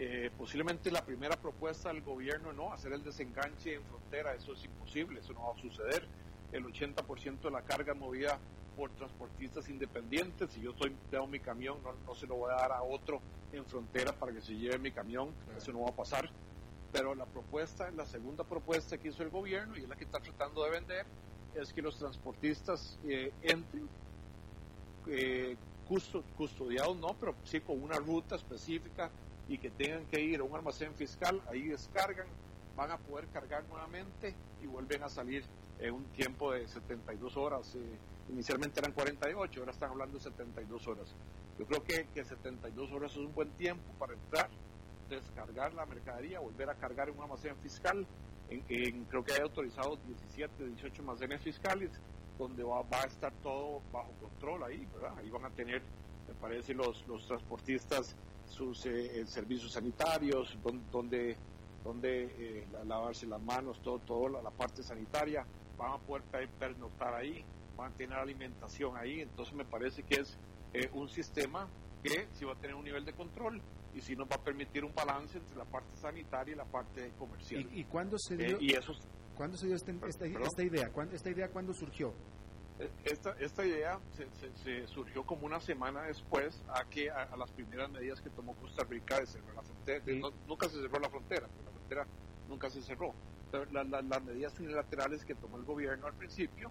[0.00, 4.64] Eh, posiblemente la primera propuesta del gobierno no, hacer el desenganche en frontera, eso es
[4.64, 6.06] imposible, eso no va a suceder.
[6.52, 8.38] El 80% de la carga movida
[8.76, 10.52] por transportistas independientes.
[10.52, 13.20] Si yo estoy, tengo mi camión, no, se lo voy a dar a otro
[13.52, 16.30] en frontera para que se lleve mi camión, eso no va a pasar.
[16.92, 20.20] Pero la propuesta, la segunda propuesta que hizo el gobierno y es la que está
[20.20, 21.06] tratando de vender,
[21.56, 23.88] es que los transportistas eh, entren
[25.08, 25.56] eh,
[26.36, 29.10] custodiados, no, pero sí con una ruta específica
[29.48, 32.26] y que tengan que ir a un almacén fiscal, ahí descargan,
[32.76, 35.42] van a poder cargar nuevamente y vuelven a salir
[35.80, 37.74] en un tiempo de 72 horas.
[37.74, 37.80] Eh,
[38.30, 41.14] inicialmente eran 48, ahora están hablando de 72 horas.
[41.58, 44.50] Yo creo que, que 72 horas es un buen tiempo para entrar,
[45.08, 48.06] descargar la mercadería, volver a cargar en un almacén fiscal.
[48.50, 51.90] En, creo que hay autorizados 17, 18 almacenes fiscales
[52.38, 55.18] donde va, a estar todo bajo control ahí, ¿verdad?
[55.18, 55.82] Ahí van a tener,
[56.28, 58.14] me parece, los, los transportistas
[58.48, 60.56] sus eh, servicios sanitarios,
[60.92, 61.36] donde,
[61.84, 65.46] donde eh, lavarse las manos, todo, todo la, parte sanitaria,
[65.76, 66.24] van a poder
[66.58, 67.44] pernoctar ahí,
[67.76, 70.36] van a tener alimentación ahí, entonces me parece que es
[70.72, 71.68] eh, un sistema
[72.02, 73.60] que sí va a tener un nivel de control
[73.94, 77.12] y sí nos va a permitir un balance entre la parte sanitaria y la parte
[77.18, 77.68] comercial.
[77.72, 78.92] ¿Y, y cuándo se dio, y eso,
[79.36, 80.90] ¿cuándo se dio este, esta, esta, idea?
[81.12, 82.12] ¿Esta idea cuándo surgió?
[83.04, 83.98] Esta, esta idea
[84.62, 88.84] se, surgió como una semana después a que a, las primeras medidas que tomó Costa
[88.84, 90.04] Rica de cerrar la frontera.
[90.46, 92.06] nunca se cerró la frontera, la frontera
[92.48, 93.14] nunca se cerró.
[93.72, 96.70] las medidas unilaterales que tomó el gobierno al principio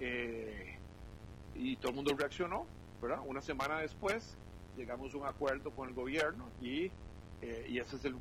[0.00, 0.78] eh,
[1.54, 2.66] y todo el mundo reaccionó,
[3.00, 3.20] ¿verdad?
[3.24, 4.36] Una semana después
[4.76, 6.90] llegamos a un acuerdo con el gobierno y,
[7.40, 8.16] eh, y ese es el,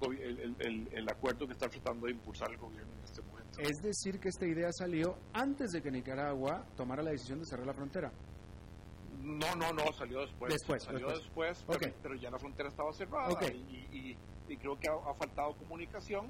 [0.60, 2.95] el, el acuerdo que está tratando de impulsar el gobierno.
[3.58, 7.66] Es decir, que esta idea salió antes de que Nicaragua tomara la decisión de cerrar
[7.66, 8.12] la frontera.
[9.22, 10.54] No, no, no, salió después.
[10.54, 10.84] Después.
[10.84, 11.66] Salió después,
[12.02, 14.16] pero, ya la frontera estaba cerrada y,
[14.58, 16.28] creo que ha, faltado comunicación.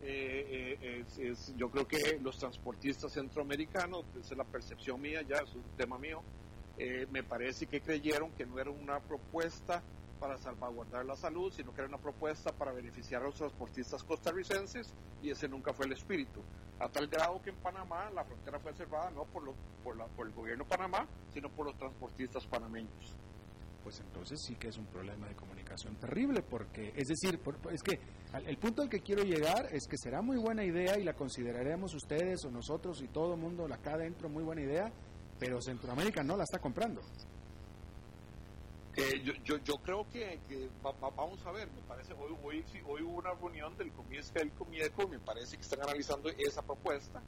[0.00, 5.38] Eh, eh, es, yo creo que los transportistas centroamericanos, esa es la percepción mía, ya
[5.38, 6.22] es un tema mío,
[6.78, 9.82] eh, me parece que creyeron que no era una propuesta
[10.18, 14.92] para salvaguardar la salud, sino que era una propuesta para beneficiar a los transportistas costarricenses
[15.22, 16.42] y ese nunca fue el espíritu.
[16.80, 19.52] A tal grado que en Panamá la frontera fue cerrada no por,
[19.82, 23.16] por, la, por el gobierno de Panamá, sino por los transportistas panameños.
[23.82, 27.40] Pues entonces sí que es un problema de comunicación terrible, porque es decir,
[27.72, 27.98] es que
[28.46, 31.94] el punto al que quiero llegar es que será muy buena idea y la consideraremos
[31.94, 34.92] ustedes o nosotros y todo el mundo acá adentro muy buena idea,
[35.38, 37.00] pero Centroamérica no la está comprando.
[38.96, 40.40] Eh, yo, yo, yo, creo que,
[40.82, 45.06] vamos a ver, me parece, hoy, hoy, hoy hubo una reunión del Comité del Comieco,
[45.06, 47.22] me parece que están analizando esa propuesta.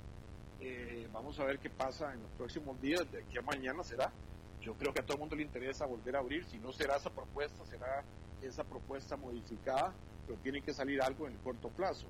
[0.60, 4.12] Eh, vamos a ver qué pasa en los próximos días, de aquí a mañana será.
[4.60, 6.96] Yo creo que a todo el mundo le interesa volver a abrir, si no será
[6.96, 8.04] esa propuesta, será
[8.42, 9.94] esa propuesta modificada,
[10.26, 12.06] pero tiene que salir algo en el corto plazo.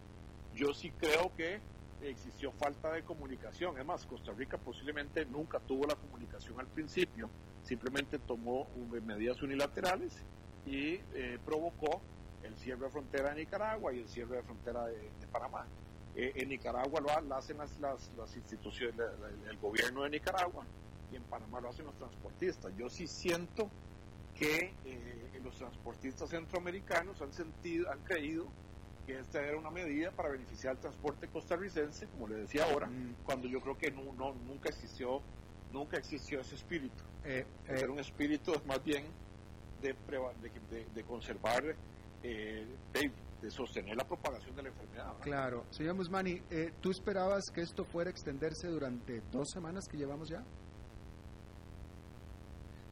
[0.54, 1.60] Yo sí creo que
[2.02, 7.28] existió falta de comunicación, además Costa Rica posiblemente nunca tuvo la comunicación al principio,
[7.62, 8.68] simplemente tomó
[9.04, 10.12] medidas unilaterales
[10.66, 12.00] y eh, provocó
[12.42, 15.66] el cierre de frontera de Nicaragua y el cierre de frontera de, Panamá.
[16.16, 18.98] Eh, en Nicaragua lo, hacen las, las, instituciones,
[19.48, 20.64] el, gobierno de Nicaragua
[21.12, 22.72] y en Panamá lo hacen los transportistas.
[22.76, 23.70] Yo sí siento
[24.34, 28.46] que eh, los transportistas centroamericanos han sentido, han creído
[29.06, 33.14] que esta era una medida para beneficiar al transporte costarricense, como le decía ahora, Mm.
[33.24, 35.20] cuando yo creo que no, no- nunca existió
[35.72, 37.02] nunca existió ese espíritu.
[37.24, 39.04] Eh, eh, Era un espíritu más bien
[39.82, 41.62] de, de, de- de conservar,
[42.22, 43.10] eh, de,
[43.42, 45.06] de sostener la propagación de la enfermedad.
[45.06, 45.20] ¿verdad?
[45.22, 45.64] claro.
[45.70, 50.28] Señor Musmani, eh, ¿tú esperabas que esto fuera a extenderse durante dos semanas que llevamos
[50.28, 50.42] ya?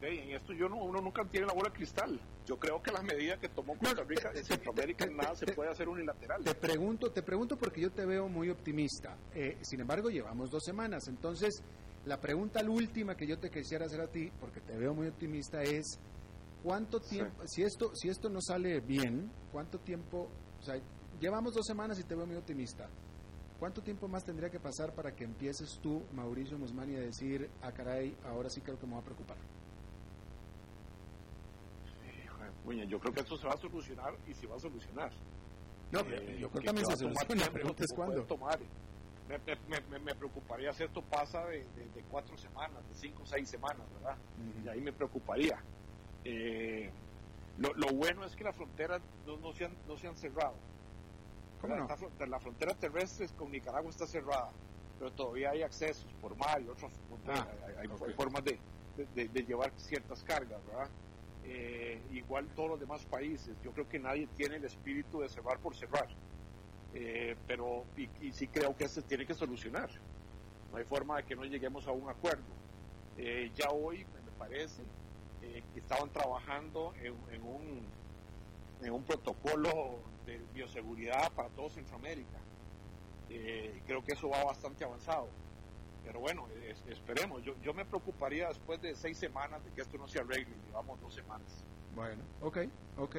[0.00, 2.20] En esto yo no, uno nunca tiene la bola de cristal.
[2.46, 5.88] Yo creo que las medidas que tomó Costa Rica en Centroamérica nada se puede hacer
[5.88, 6.44] unilateral.
[6.44, 9.16] Te pregunto, te pregunto porque yo te veo muy optimista.
[9.34, 11.08] Eh, sin embargo, llevamos dos semanas.
[11.08, 11.62] Entonces,
[12.08, 15.06] la pregunta la última que yo te quisiera hacer a ti, porque te veo muy
[15.08, 15.98] optimista, es
[16.62, 17.16] ¿cuánto Sí.
[17.16, 20.28] tiempo, si esto, si esto no sale bien, cuánto tiempo,
[20.58, 20.80] o sea,
[21.20, 22.88] llevamos dos semanas y te veo muy optimista.
[23.58, 27.72] ¿Cuánto tiempo más tendría que pasar para que empieces tú, Mauricio Musmani, a decir, ah,
[27.72, 29.36] caray, ahora sí creo que me voy a preocupar?
[32.64, 35.10] Puña, yo creo que esto se va a solucionar y se va a solucionar.
[35.90, 37.44] No, Eh, yo creo que también va se soluciona.
[37.46, 38.22] La pregunta es cuándo.
[38.24, 38.58] tomar.
[39.28, 43.22] Me, me- me- me preocuparía si esto pasa de, de- de cuatro semanas, de cinco
[43.24, 44.16] o seis semanas, ¿verdad?
[44.64, 45.62] Y ahí me preocuparía.
[46.24, 46.90] Eh,
[47.58, 50.56] lo, lo bueno es que las fronteras no, no se, han, no se han cerrado.
[51.60, 51.82] ¿Cómo no?
[51.82, 54.50] Esta fron- la frontera terrestre con Nicaragua está cerrada,
[54.98, 57.40] pero todavía hay accesos por mar y otras fronteras.
[57.46, 58.02] Ah, hay, hay- ok.
[58.08, 58.58] hay formas de,
[58.96, 60.88] de- de- de llevar ciertas cargas, ¿verdad?
[61.44, 63.56] Eh, igual todos los demás países.
[63.62, 66.08] Yo creo que nadie tiene el espíritu de cerrar por cerrar.
[66.94, 69.90] Eh, pero y, y sí creo que se tiene que solucionar.
[70.72, 72.44] No hay forma de que no lleguemos a un acuerdo.
[73.16, 74.82] Eh, ya hoy, me parece,
[75.42, 77.80] eh, que estaban trabajando en, en un,
[78.82, 82.38] en un protocolo de bioseguridad para todo Centroamérica.
[83.30, 85.28] Eh, creo que eso va bastante avanzado.
[86.04, 87.42] Pero bueno, es- esperemos.
[87.44, 90.54] Yo, yo me preocuparía después de seis semanas de que esto no se arregle.
[90.66, 91.64] Llevamos dos semanas.
[91.94, 92.58] Bueno, ok,
[92.98, 93.16] ok,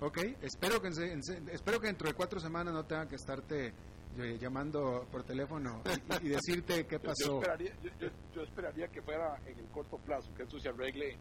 [0.00, 0.18] ok.
[0.42, 1.20] Espero que, en
[1.50, 3.72] espero que dentro de cuatro semanas no tenga que estarte
[4.18, 5.82] eh, llamando por teléfono
[6.22, 7.38] y, y decirte qué Yo, pasó.
[7.38, 11.16] esperaría, yo, yo- yo esperaría que fuera en el corto plazo, que esto se arregle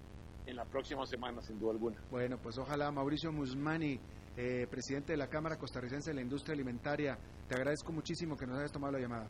[0.45, 2.01] en la próxima semana, sin duda alguna.
[2.09, 3.99] Bueno, pues ojalá Mauricio Musmani,
[4.37, 7.17] eh, presidente de la Cámara Costarricense de la Industria Alimentaria,
[7.47, 9.27] te agradezco muchísimo que nos hayas tomado la llamada.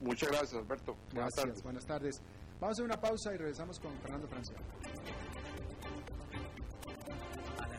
[0.00, 0.92] Muchas gracias, Alberto.
[0.92, 1.62] Buenas Gracias, tardes.
[1.62, 2.22] buenas tardes.
[2.60, 4.56] Vamos a hacer una pausa y regresamos con Fernando Francia.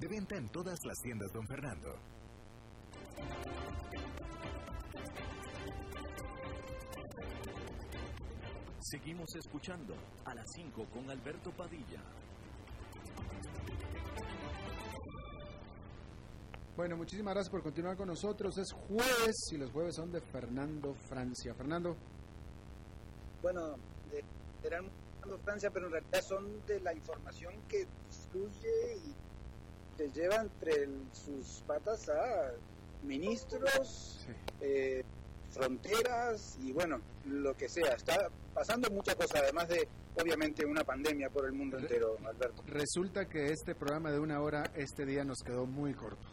[0.00, 1.98] De venta en todas las tiendas, don Fernando.
[8.80, 9.94] Seguimos escuchando
[10.24, 12.02] a las 5 con Alberto Padilla.
[16.76, 18.56] Bueno, muchísimas gracias por continuar con nosotros.
[18.58, 21.54] Es jueves y los jueves son de Fernando Francia.
[21.54, 21.96] Fernando,
[23.42, 23.76] bueno,
[24.62, 29.25] eran de Francia, pero en realidad son de la información que distribuye y
[29.96, 32.52] te lleva entre el- sus patas a
[33.02, 34.32] ministros, Sí.
[34.60, 35.04] eh,
[35.50, 37.92] fronteras y bueno, lo que sea.
[37.94, 39.88] Está pasando muchas cosas, además de
[40.20, 42.62] obviamente una pandemia por el mundo entero, Alberto.
[42.66, 46.26] resulta que este programa de una hora este día nos quedó muy corto.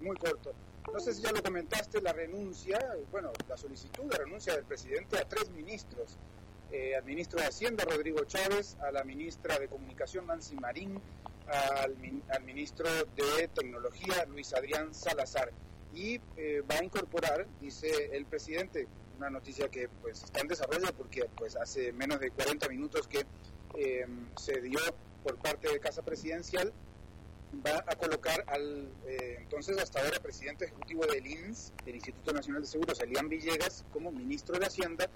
[0.00, 0.52] Muy corto.
[0.92, 2.78] No sé si ya lo comentaste, la renuncia,
[3.10, 6.16] bueno, la solicitud de renuncia del presidente a tres ministros.
[6.72, 11.00] eh, al ministro de Hacienda, Rodrigo Chávez, a la ministra de Comunicación, Nancy Marín,
[11.48, 11.96] al,
[12.28, 15.52] al ministro de Tecnología, Luis Adrián Salazar.
[15.94, 18.86] Y eh, va a incorporar, dice el presidente,
[19.16, 23.24] una noticia que pues está en desarrollo porque pues hace menos de 40 minutos que
[23.78, 24.78] eh, se dio
[25.22, 26.72] por parte de Casa Presidencial,
[27.64, 32.62] va a colocar al eh, entonces hasta ahora presidente ejecutivo del INS, del Instituto Nacional
[32.62, 35.08] de Seguros, Elian Villegas, como ministro de Hacienda,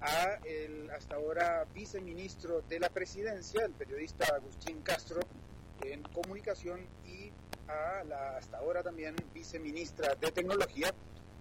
[0.00, 5.20] a el hasta ahora viceministro de la presidencia, el periodista Agustín Castro,
[5.82, 7.32] en comunicación, y
[7.68, 10.92] a la hasta ahora también viceministra de tecnología,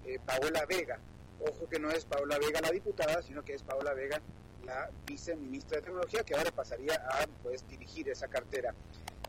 [0.06, 1.00] eh, Paola Vega.
[1.40, 4.22] Ojo que no es Paola Vega la diputada, sino que es Paola Vega
[4.66, 8.74] la viceministra de tecnología, que ahora pasaría a pues, dirigir esa cartera.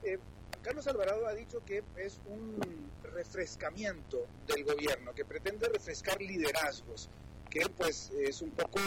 [0.03, 0.19] Eh,
[0.63, 7.09] Carlos Alvarado ha dicho que es un refrescamiento del gobierno, que pretende refrescar liderazgos,
[7.51, 8.81] que pues es un poco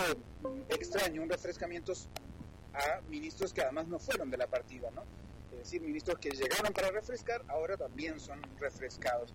[0.69, 1.93] extraño, un refrescamiento
[2.73, 5.03] a ministros que además no fueron de la partida, ¿no?
[5.59, 9.33] Es decir, ministros que llegaron para refrescar, ahora también son refrescados.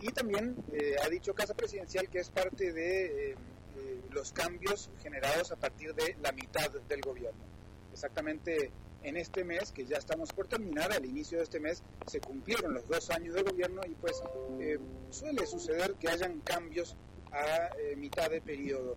[0.00, 3.34] Y también eh, ha dicho Casa Presidencial que es parte de eh,
[3.76, 7.44] eh, los cambios generados a partir de la mitad del gobierno.
[7.92, 8.70] Exactamente
[9.02, 12.74] en este mes, que ya estamos por terminar, al inicio de este mes, se cumplieron
[12.74, 14.22] los dos años de gobierno y pues
[14.60, 14.78] eh,
[15.10, 16.96] suele suceder que hayan cambios
[17.32, 18.96] a eh, mitad de periodo.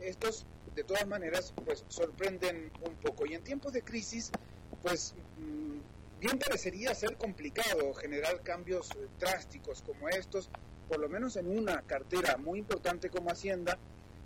[0.00, 3.26] Estos, de todas maneras, pues sorprenden un poco.
[3.26, 4.30] Y en tiempos de crisis,
[4.82, 5.78] pues mm,
[6.22, 10.50] bien parecería ser complicado generar cambios eh, drásticos como estos,
[10.88, 13.76] por lo menos en una cartera muy importante como Hacienda,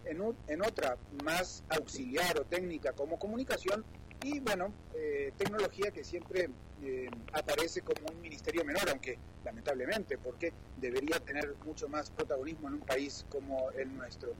[0.04, 3.82] en, un, en otra más auxiliar o técnica como comunicación,
[4.22, 6.50] y bueno, eh, tecnología que siempre
[6.82, 12.74] eh, aparece como un ministerio menor, aunque lamentablemente, porque debería tener mucho más protagonismo en
[12.74, 14.34] un país como el nuestro.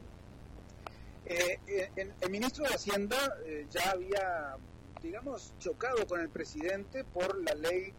[1.25, 3.17] El ministro de Hacienda
[3.69, 4.57] ya había,
[5.03, 7.93] digamos, chocado con el presidente por la ley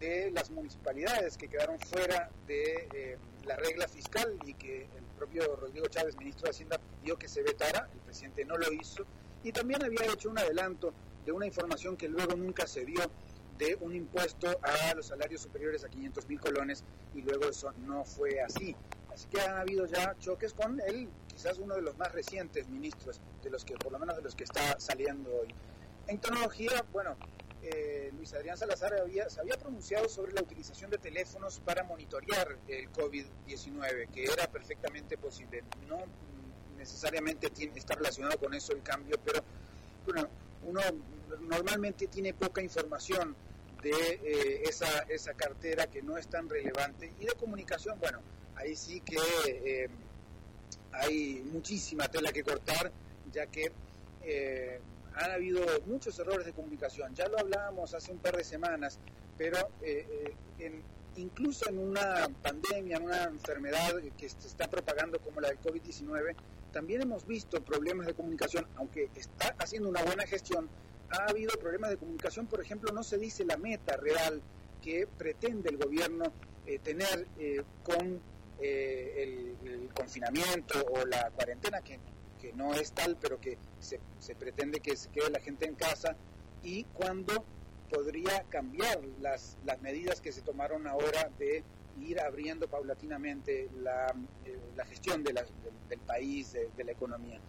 [0.00, 5.86] de las municipalidades que quedaron fuera de la regla fiscal y que el propio Rodrigo
[5.86, 9.06] Chávez, ministro de Hacienda, pidió que se vetara, el presidente no lo hizo,
[9.42, 10.92] y también había hecho un adelanto
[11.24, 13.00] de una información que luego nunca se dio
[13.58, 16.84] de un impuesto a los salarios superiores a 500 mil colones
[17.14, 18.76] y luego eso no fue así.
[19.12, 23.20] Así que han habido ya choques con él, quizás uno de los más recientes ministros,
[23.42, 25.54] de los que por lo menos de los que está saliendo hoy.
[26.08, 27.16] En tecnología, bueno,
[27.62, 32.56] eh, Luis Adrián Salazar había, se había pronunciado sobre la utilización de teléfonos para monitorear
[32.68, 35.64] el COVID-19, que era perfectamente posible.
[35.88, 35.98] No
[36.78, 39.42] necesariamente está relacionado con eso el cambio, pero
[40.04, 40.28] bueno,
[40.64, 40.80] uno
[41.40, 43.34] normalmente tiene poca información
[43.82, 47.12] de eh, esa, esa cartera que no es tan relevante.
[47.18, 48.20] Y de comunicación, bueno,
[48.54, 49.88] ahí sí que eh,
[50.92, 52.92] hay muchísima tela que cortar,
[53.32, 53.72] ya que
[54.22, 54.80] eh,
[55.16, 57.14] han habido muchos errores de comunicación.
[57.14, 58.98] Ya lo hablábamos hace un par de semanas,
[59.36, 59.58] pero
[61.16, 66.34] incluso en una pandemia, en una enfermedad que se está propagando como la del COVID-19,
[66.72, 70.68] también hemos visto problemas de comunicación, aunque está haciendo una buena gestión,
[71.10, 74.42] ha habido problemas de comunicación, por ejemplo, no se dice la meta real
[74.82, 76.32] que pretende el gobierno
[76.66, 78.20] eh, tener eh, con
[78.60, 81.98] eh, el, confinamiento o la cuarentena, que,
[82.54, 86.16] no es tal, pero que se, se, pretende que se quede la gente en casa,
[86.62, 87.44] y cuándo
[87.90, 91.62] podría cambiar las, las medidas que se tomaron ahora de
[92.00, 94.14] ir abriendo paulatinamente la,
[94.76, 95.38] la gestión del
[96.06, 97.40] país, de la economía.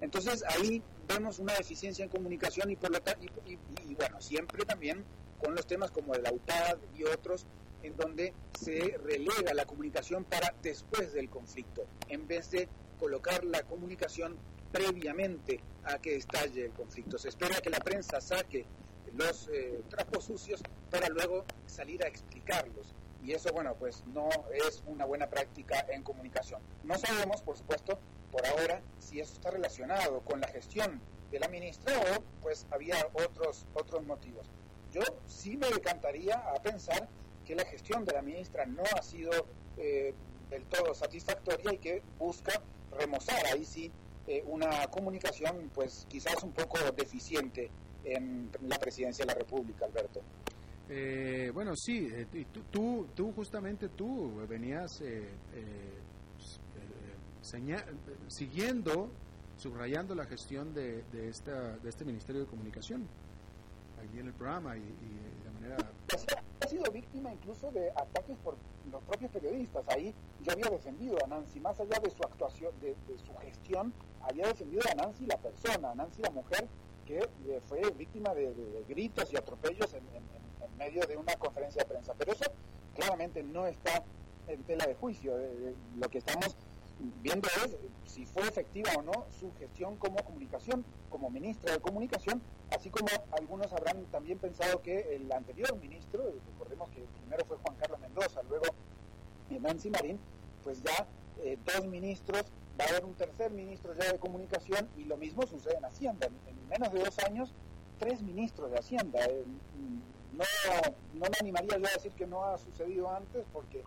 [0.00, 2.98] Entonces ahí vemos una deficiencia en comunicación y, por lo
[3.46, 5.04] y, y, bueno, siempre también
[5.42, 7.46] con los temas como el AUTAD y otros,
[7.82, 13.62] en donde se relega la comunicación para después del conflicto, en vez de colocar la
[13.62, 14.36] comunicación
[14.72, 17.18] previamente a que estalle el conflicto.
[17.18, 18.66] Se espera que la prensa saque
[19.12, 22.94] los eh, trapos sucios para luego salir a explicarlos.
[23.22, 26.60] Y eso, bueno, pues no es una buena práctica en comunicación.
[26.82, 27.98] No sabemos, por supuesto,
[28.30, 32.96] por ahora si eso está relacionado con la gestión de la ministra o pues había
[33.14, 34.46] otros, otros motivos.
[34.92, 37.08] Yo sí me decantaría a pensar
[37.46, 40.14] que la gestión de la ministra no ha sido eh,
[40.50, 42.60] del todo satisfactoria y que busca
[42.94, 43.90] remozar ahí sí
[44.26, 47.70] eh, una comunicación pues quizás un poco deficiente
[48.04, 50.20] en la presidencia de la República, Alberto.
[50.88, 52.08] Eh, bueno, sí,
[52.52, 55.02] tú, tú, tú, justamente tú venías
[58.28, 59.10] siguiendo,
[59.56, 63.06] subrayando la gestión de, de, esta, de este Ministerio de Comunicación,
[64.02, 65.76] aquí en el programa y, de manera...
[66.64, 68.56] Ha sido víctima incluso de ataques por
[68.90, 69.86] los propios periodistas.
[69.88, 73.92] Ahí yo había defendido a Nancy, más allá de su actuación, de, su gestión,
[74.22, 76.66] había defendido a Nancy la persona, a Nancy la mujer,
[77.04, 78.54] que eh, fue víctima de,
[78.88, 82.14] gritos y atropellos en, en, medio de una conferencia de prensa.
[82.16, 82.46] Pero eso
[82.94, 84.02] claramente no está
[84.48, 85.36] en tela de juicio.
[85.98, 86.56] lo que estamos
[87.22, 92.40] viendo es si fue efectiva o no su gestión como comunicación, como ministra de comunicación,
[92.70, 97.76] así como algunos habrán también pensado que el anterior ministro, recordemos que primero fue Juan
[97.76, 98.66] Carlos Mendoza, luego
[99.50, 100.18] Nancy Marín,
[100.62, 101.06] pues ya
[101.42, 102.44] eh, dos ministros,
[102.78, 106.26] va a haber un tercer ministro ya de comunicación y lo mismo sucede en Hacienda.
[106.26, 107.52] En, menos de dos años,
[107.98, 109.20] tres ministros de Hacienda.
[109.26, 109.44] Eh,
[110.32, 110.44] no,
[111.14, 113.84] no me animaría yo a decir que no ha sucedido antes porque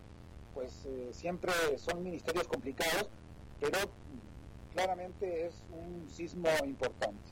[0.58, 3.08] pues eh, siempre son ministerios complicados,
[3.60, 3.78] pero
[4.74, 7.30] claramente es un sismo importante.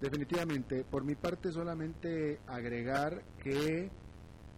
[0.00, 3.90] Definitivamente, por mi parte solamente agregar que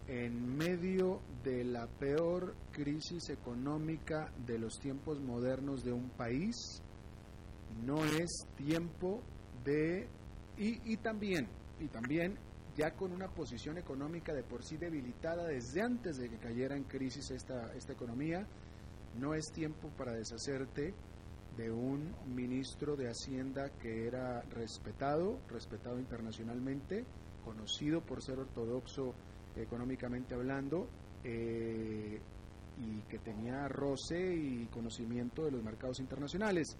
[0.07, 6.55] en medio de la peor crisis económica de los tiempos modernos de un país,
[7.87, 9.23] no es tiempo
[9.63, 10.07] de...
[10.59, 11.47] Y, y también,
[11.79, 12.37] y también
[12.75, 16.83] ya con una posición económica de por sí debilitada desde antes de que cayera en
[16.83, 18.45] crisis esta, esta economía,
[19.19, 20.93] no es tiempo para deshacerte
[21.55, 27.05] de un ministro de Hacienda que era respetado, respetado internacionalmente,
[27.45, 29.13] conocido por ser ortodoxo
[29.55, 30.89] económicamente hablando,
[31.23, 32.19] eh,
[32.77, 36.75] y que tenía roce y conocimiento de los mercados internacionales.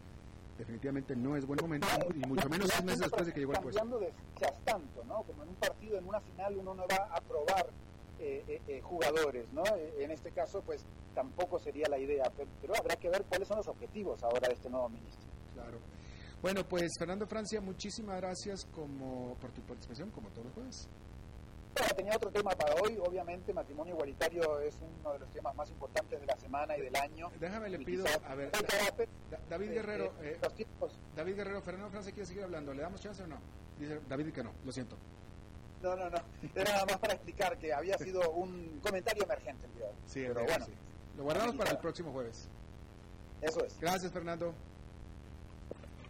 [0.58, 3.62] Definitivamente no es buen momento, y mucho menos seis meses después de que llegó al
[3.62, 3.80] puesto.
[3.80, 4.14] Cambiando de
[4.64, 5.24] tanto, ¿no?
[5.24, 7.68] Como en un partido, en una final, uno no va a probar
[8.20, 9.64] eh, eh, eh, jugadores, ¿no?
[10.00, 12.32] En este caso, pues tampoco sería la idea,
[12.62, 15.30] pero, habrá que ver cuáles son los objetivos ahora de este nuevo ministro.
[15.54, 15.78] Claro.
[16.42, 20.88] Bueno, pues Fernando Francia, muchísimas gracias como por tu participación, como todos los jueves.
[21.76, 25.70] Bueno, tenía otro tema para hoy, obviamente matrimonio igualitario es uno de los temas más
[25.70, 27.30] importantes de la semana y del año.
[27.38, 28.50] Déjame le pido, a ver,
[29.50, 30.14] David Guerrero,
[31.16, 33.38] David Guerrero, Fernando Francia quiere seguir hablando, ¿le damos chance o no?
[33.78, 34.96] Dice David que no, lo siento.
[35.82, 36.18] No, no, no.
[36.56, 39.72] Era nada más para explicar que había sido un comentario emergente el
[40.06, 40.66] Sí, pero bueno.
[41.18, 42.48] Lo guardamos para el próximo jueves.
[43.42, 43.78] Eso es.
[43.80, 44.54] Gracias, Fernando.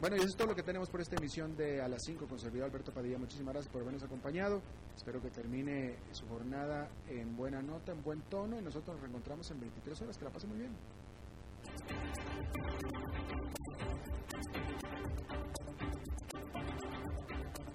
[0.02, 2.28] Bueno, y eso es todo lo que tenemos por esta emisión de A las 5
[2.28, 3.18] con servidor Alberto Padilla.
[3.18, 4.62] Muchísimas gracias por habernos acompañado.
[4.96, 9.50] Espero que termine su jornada en buena nota, en buen tono y nosotros nos reencontramos
[9.52, 10.18] en 23 horas.
[10.18, 10.76] Que la pase muy bien.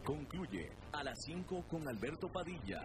[0.04, 2.84] Concluye a las 5 con Alberto Padilla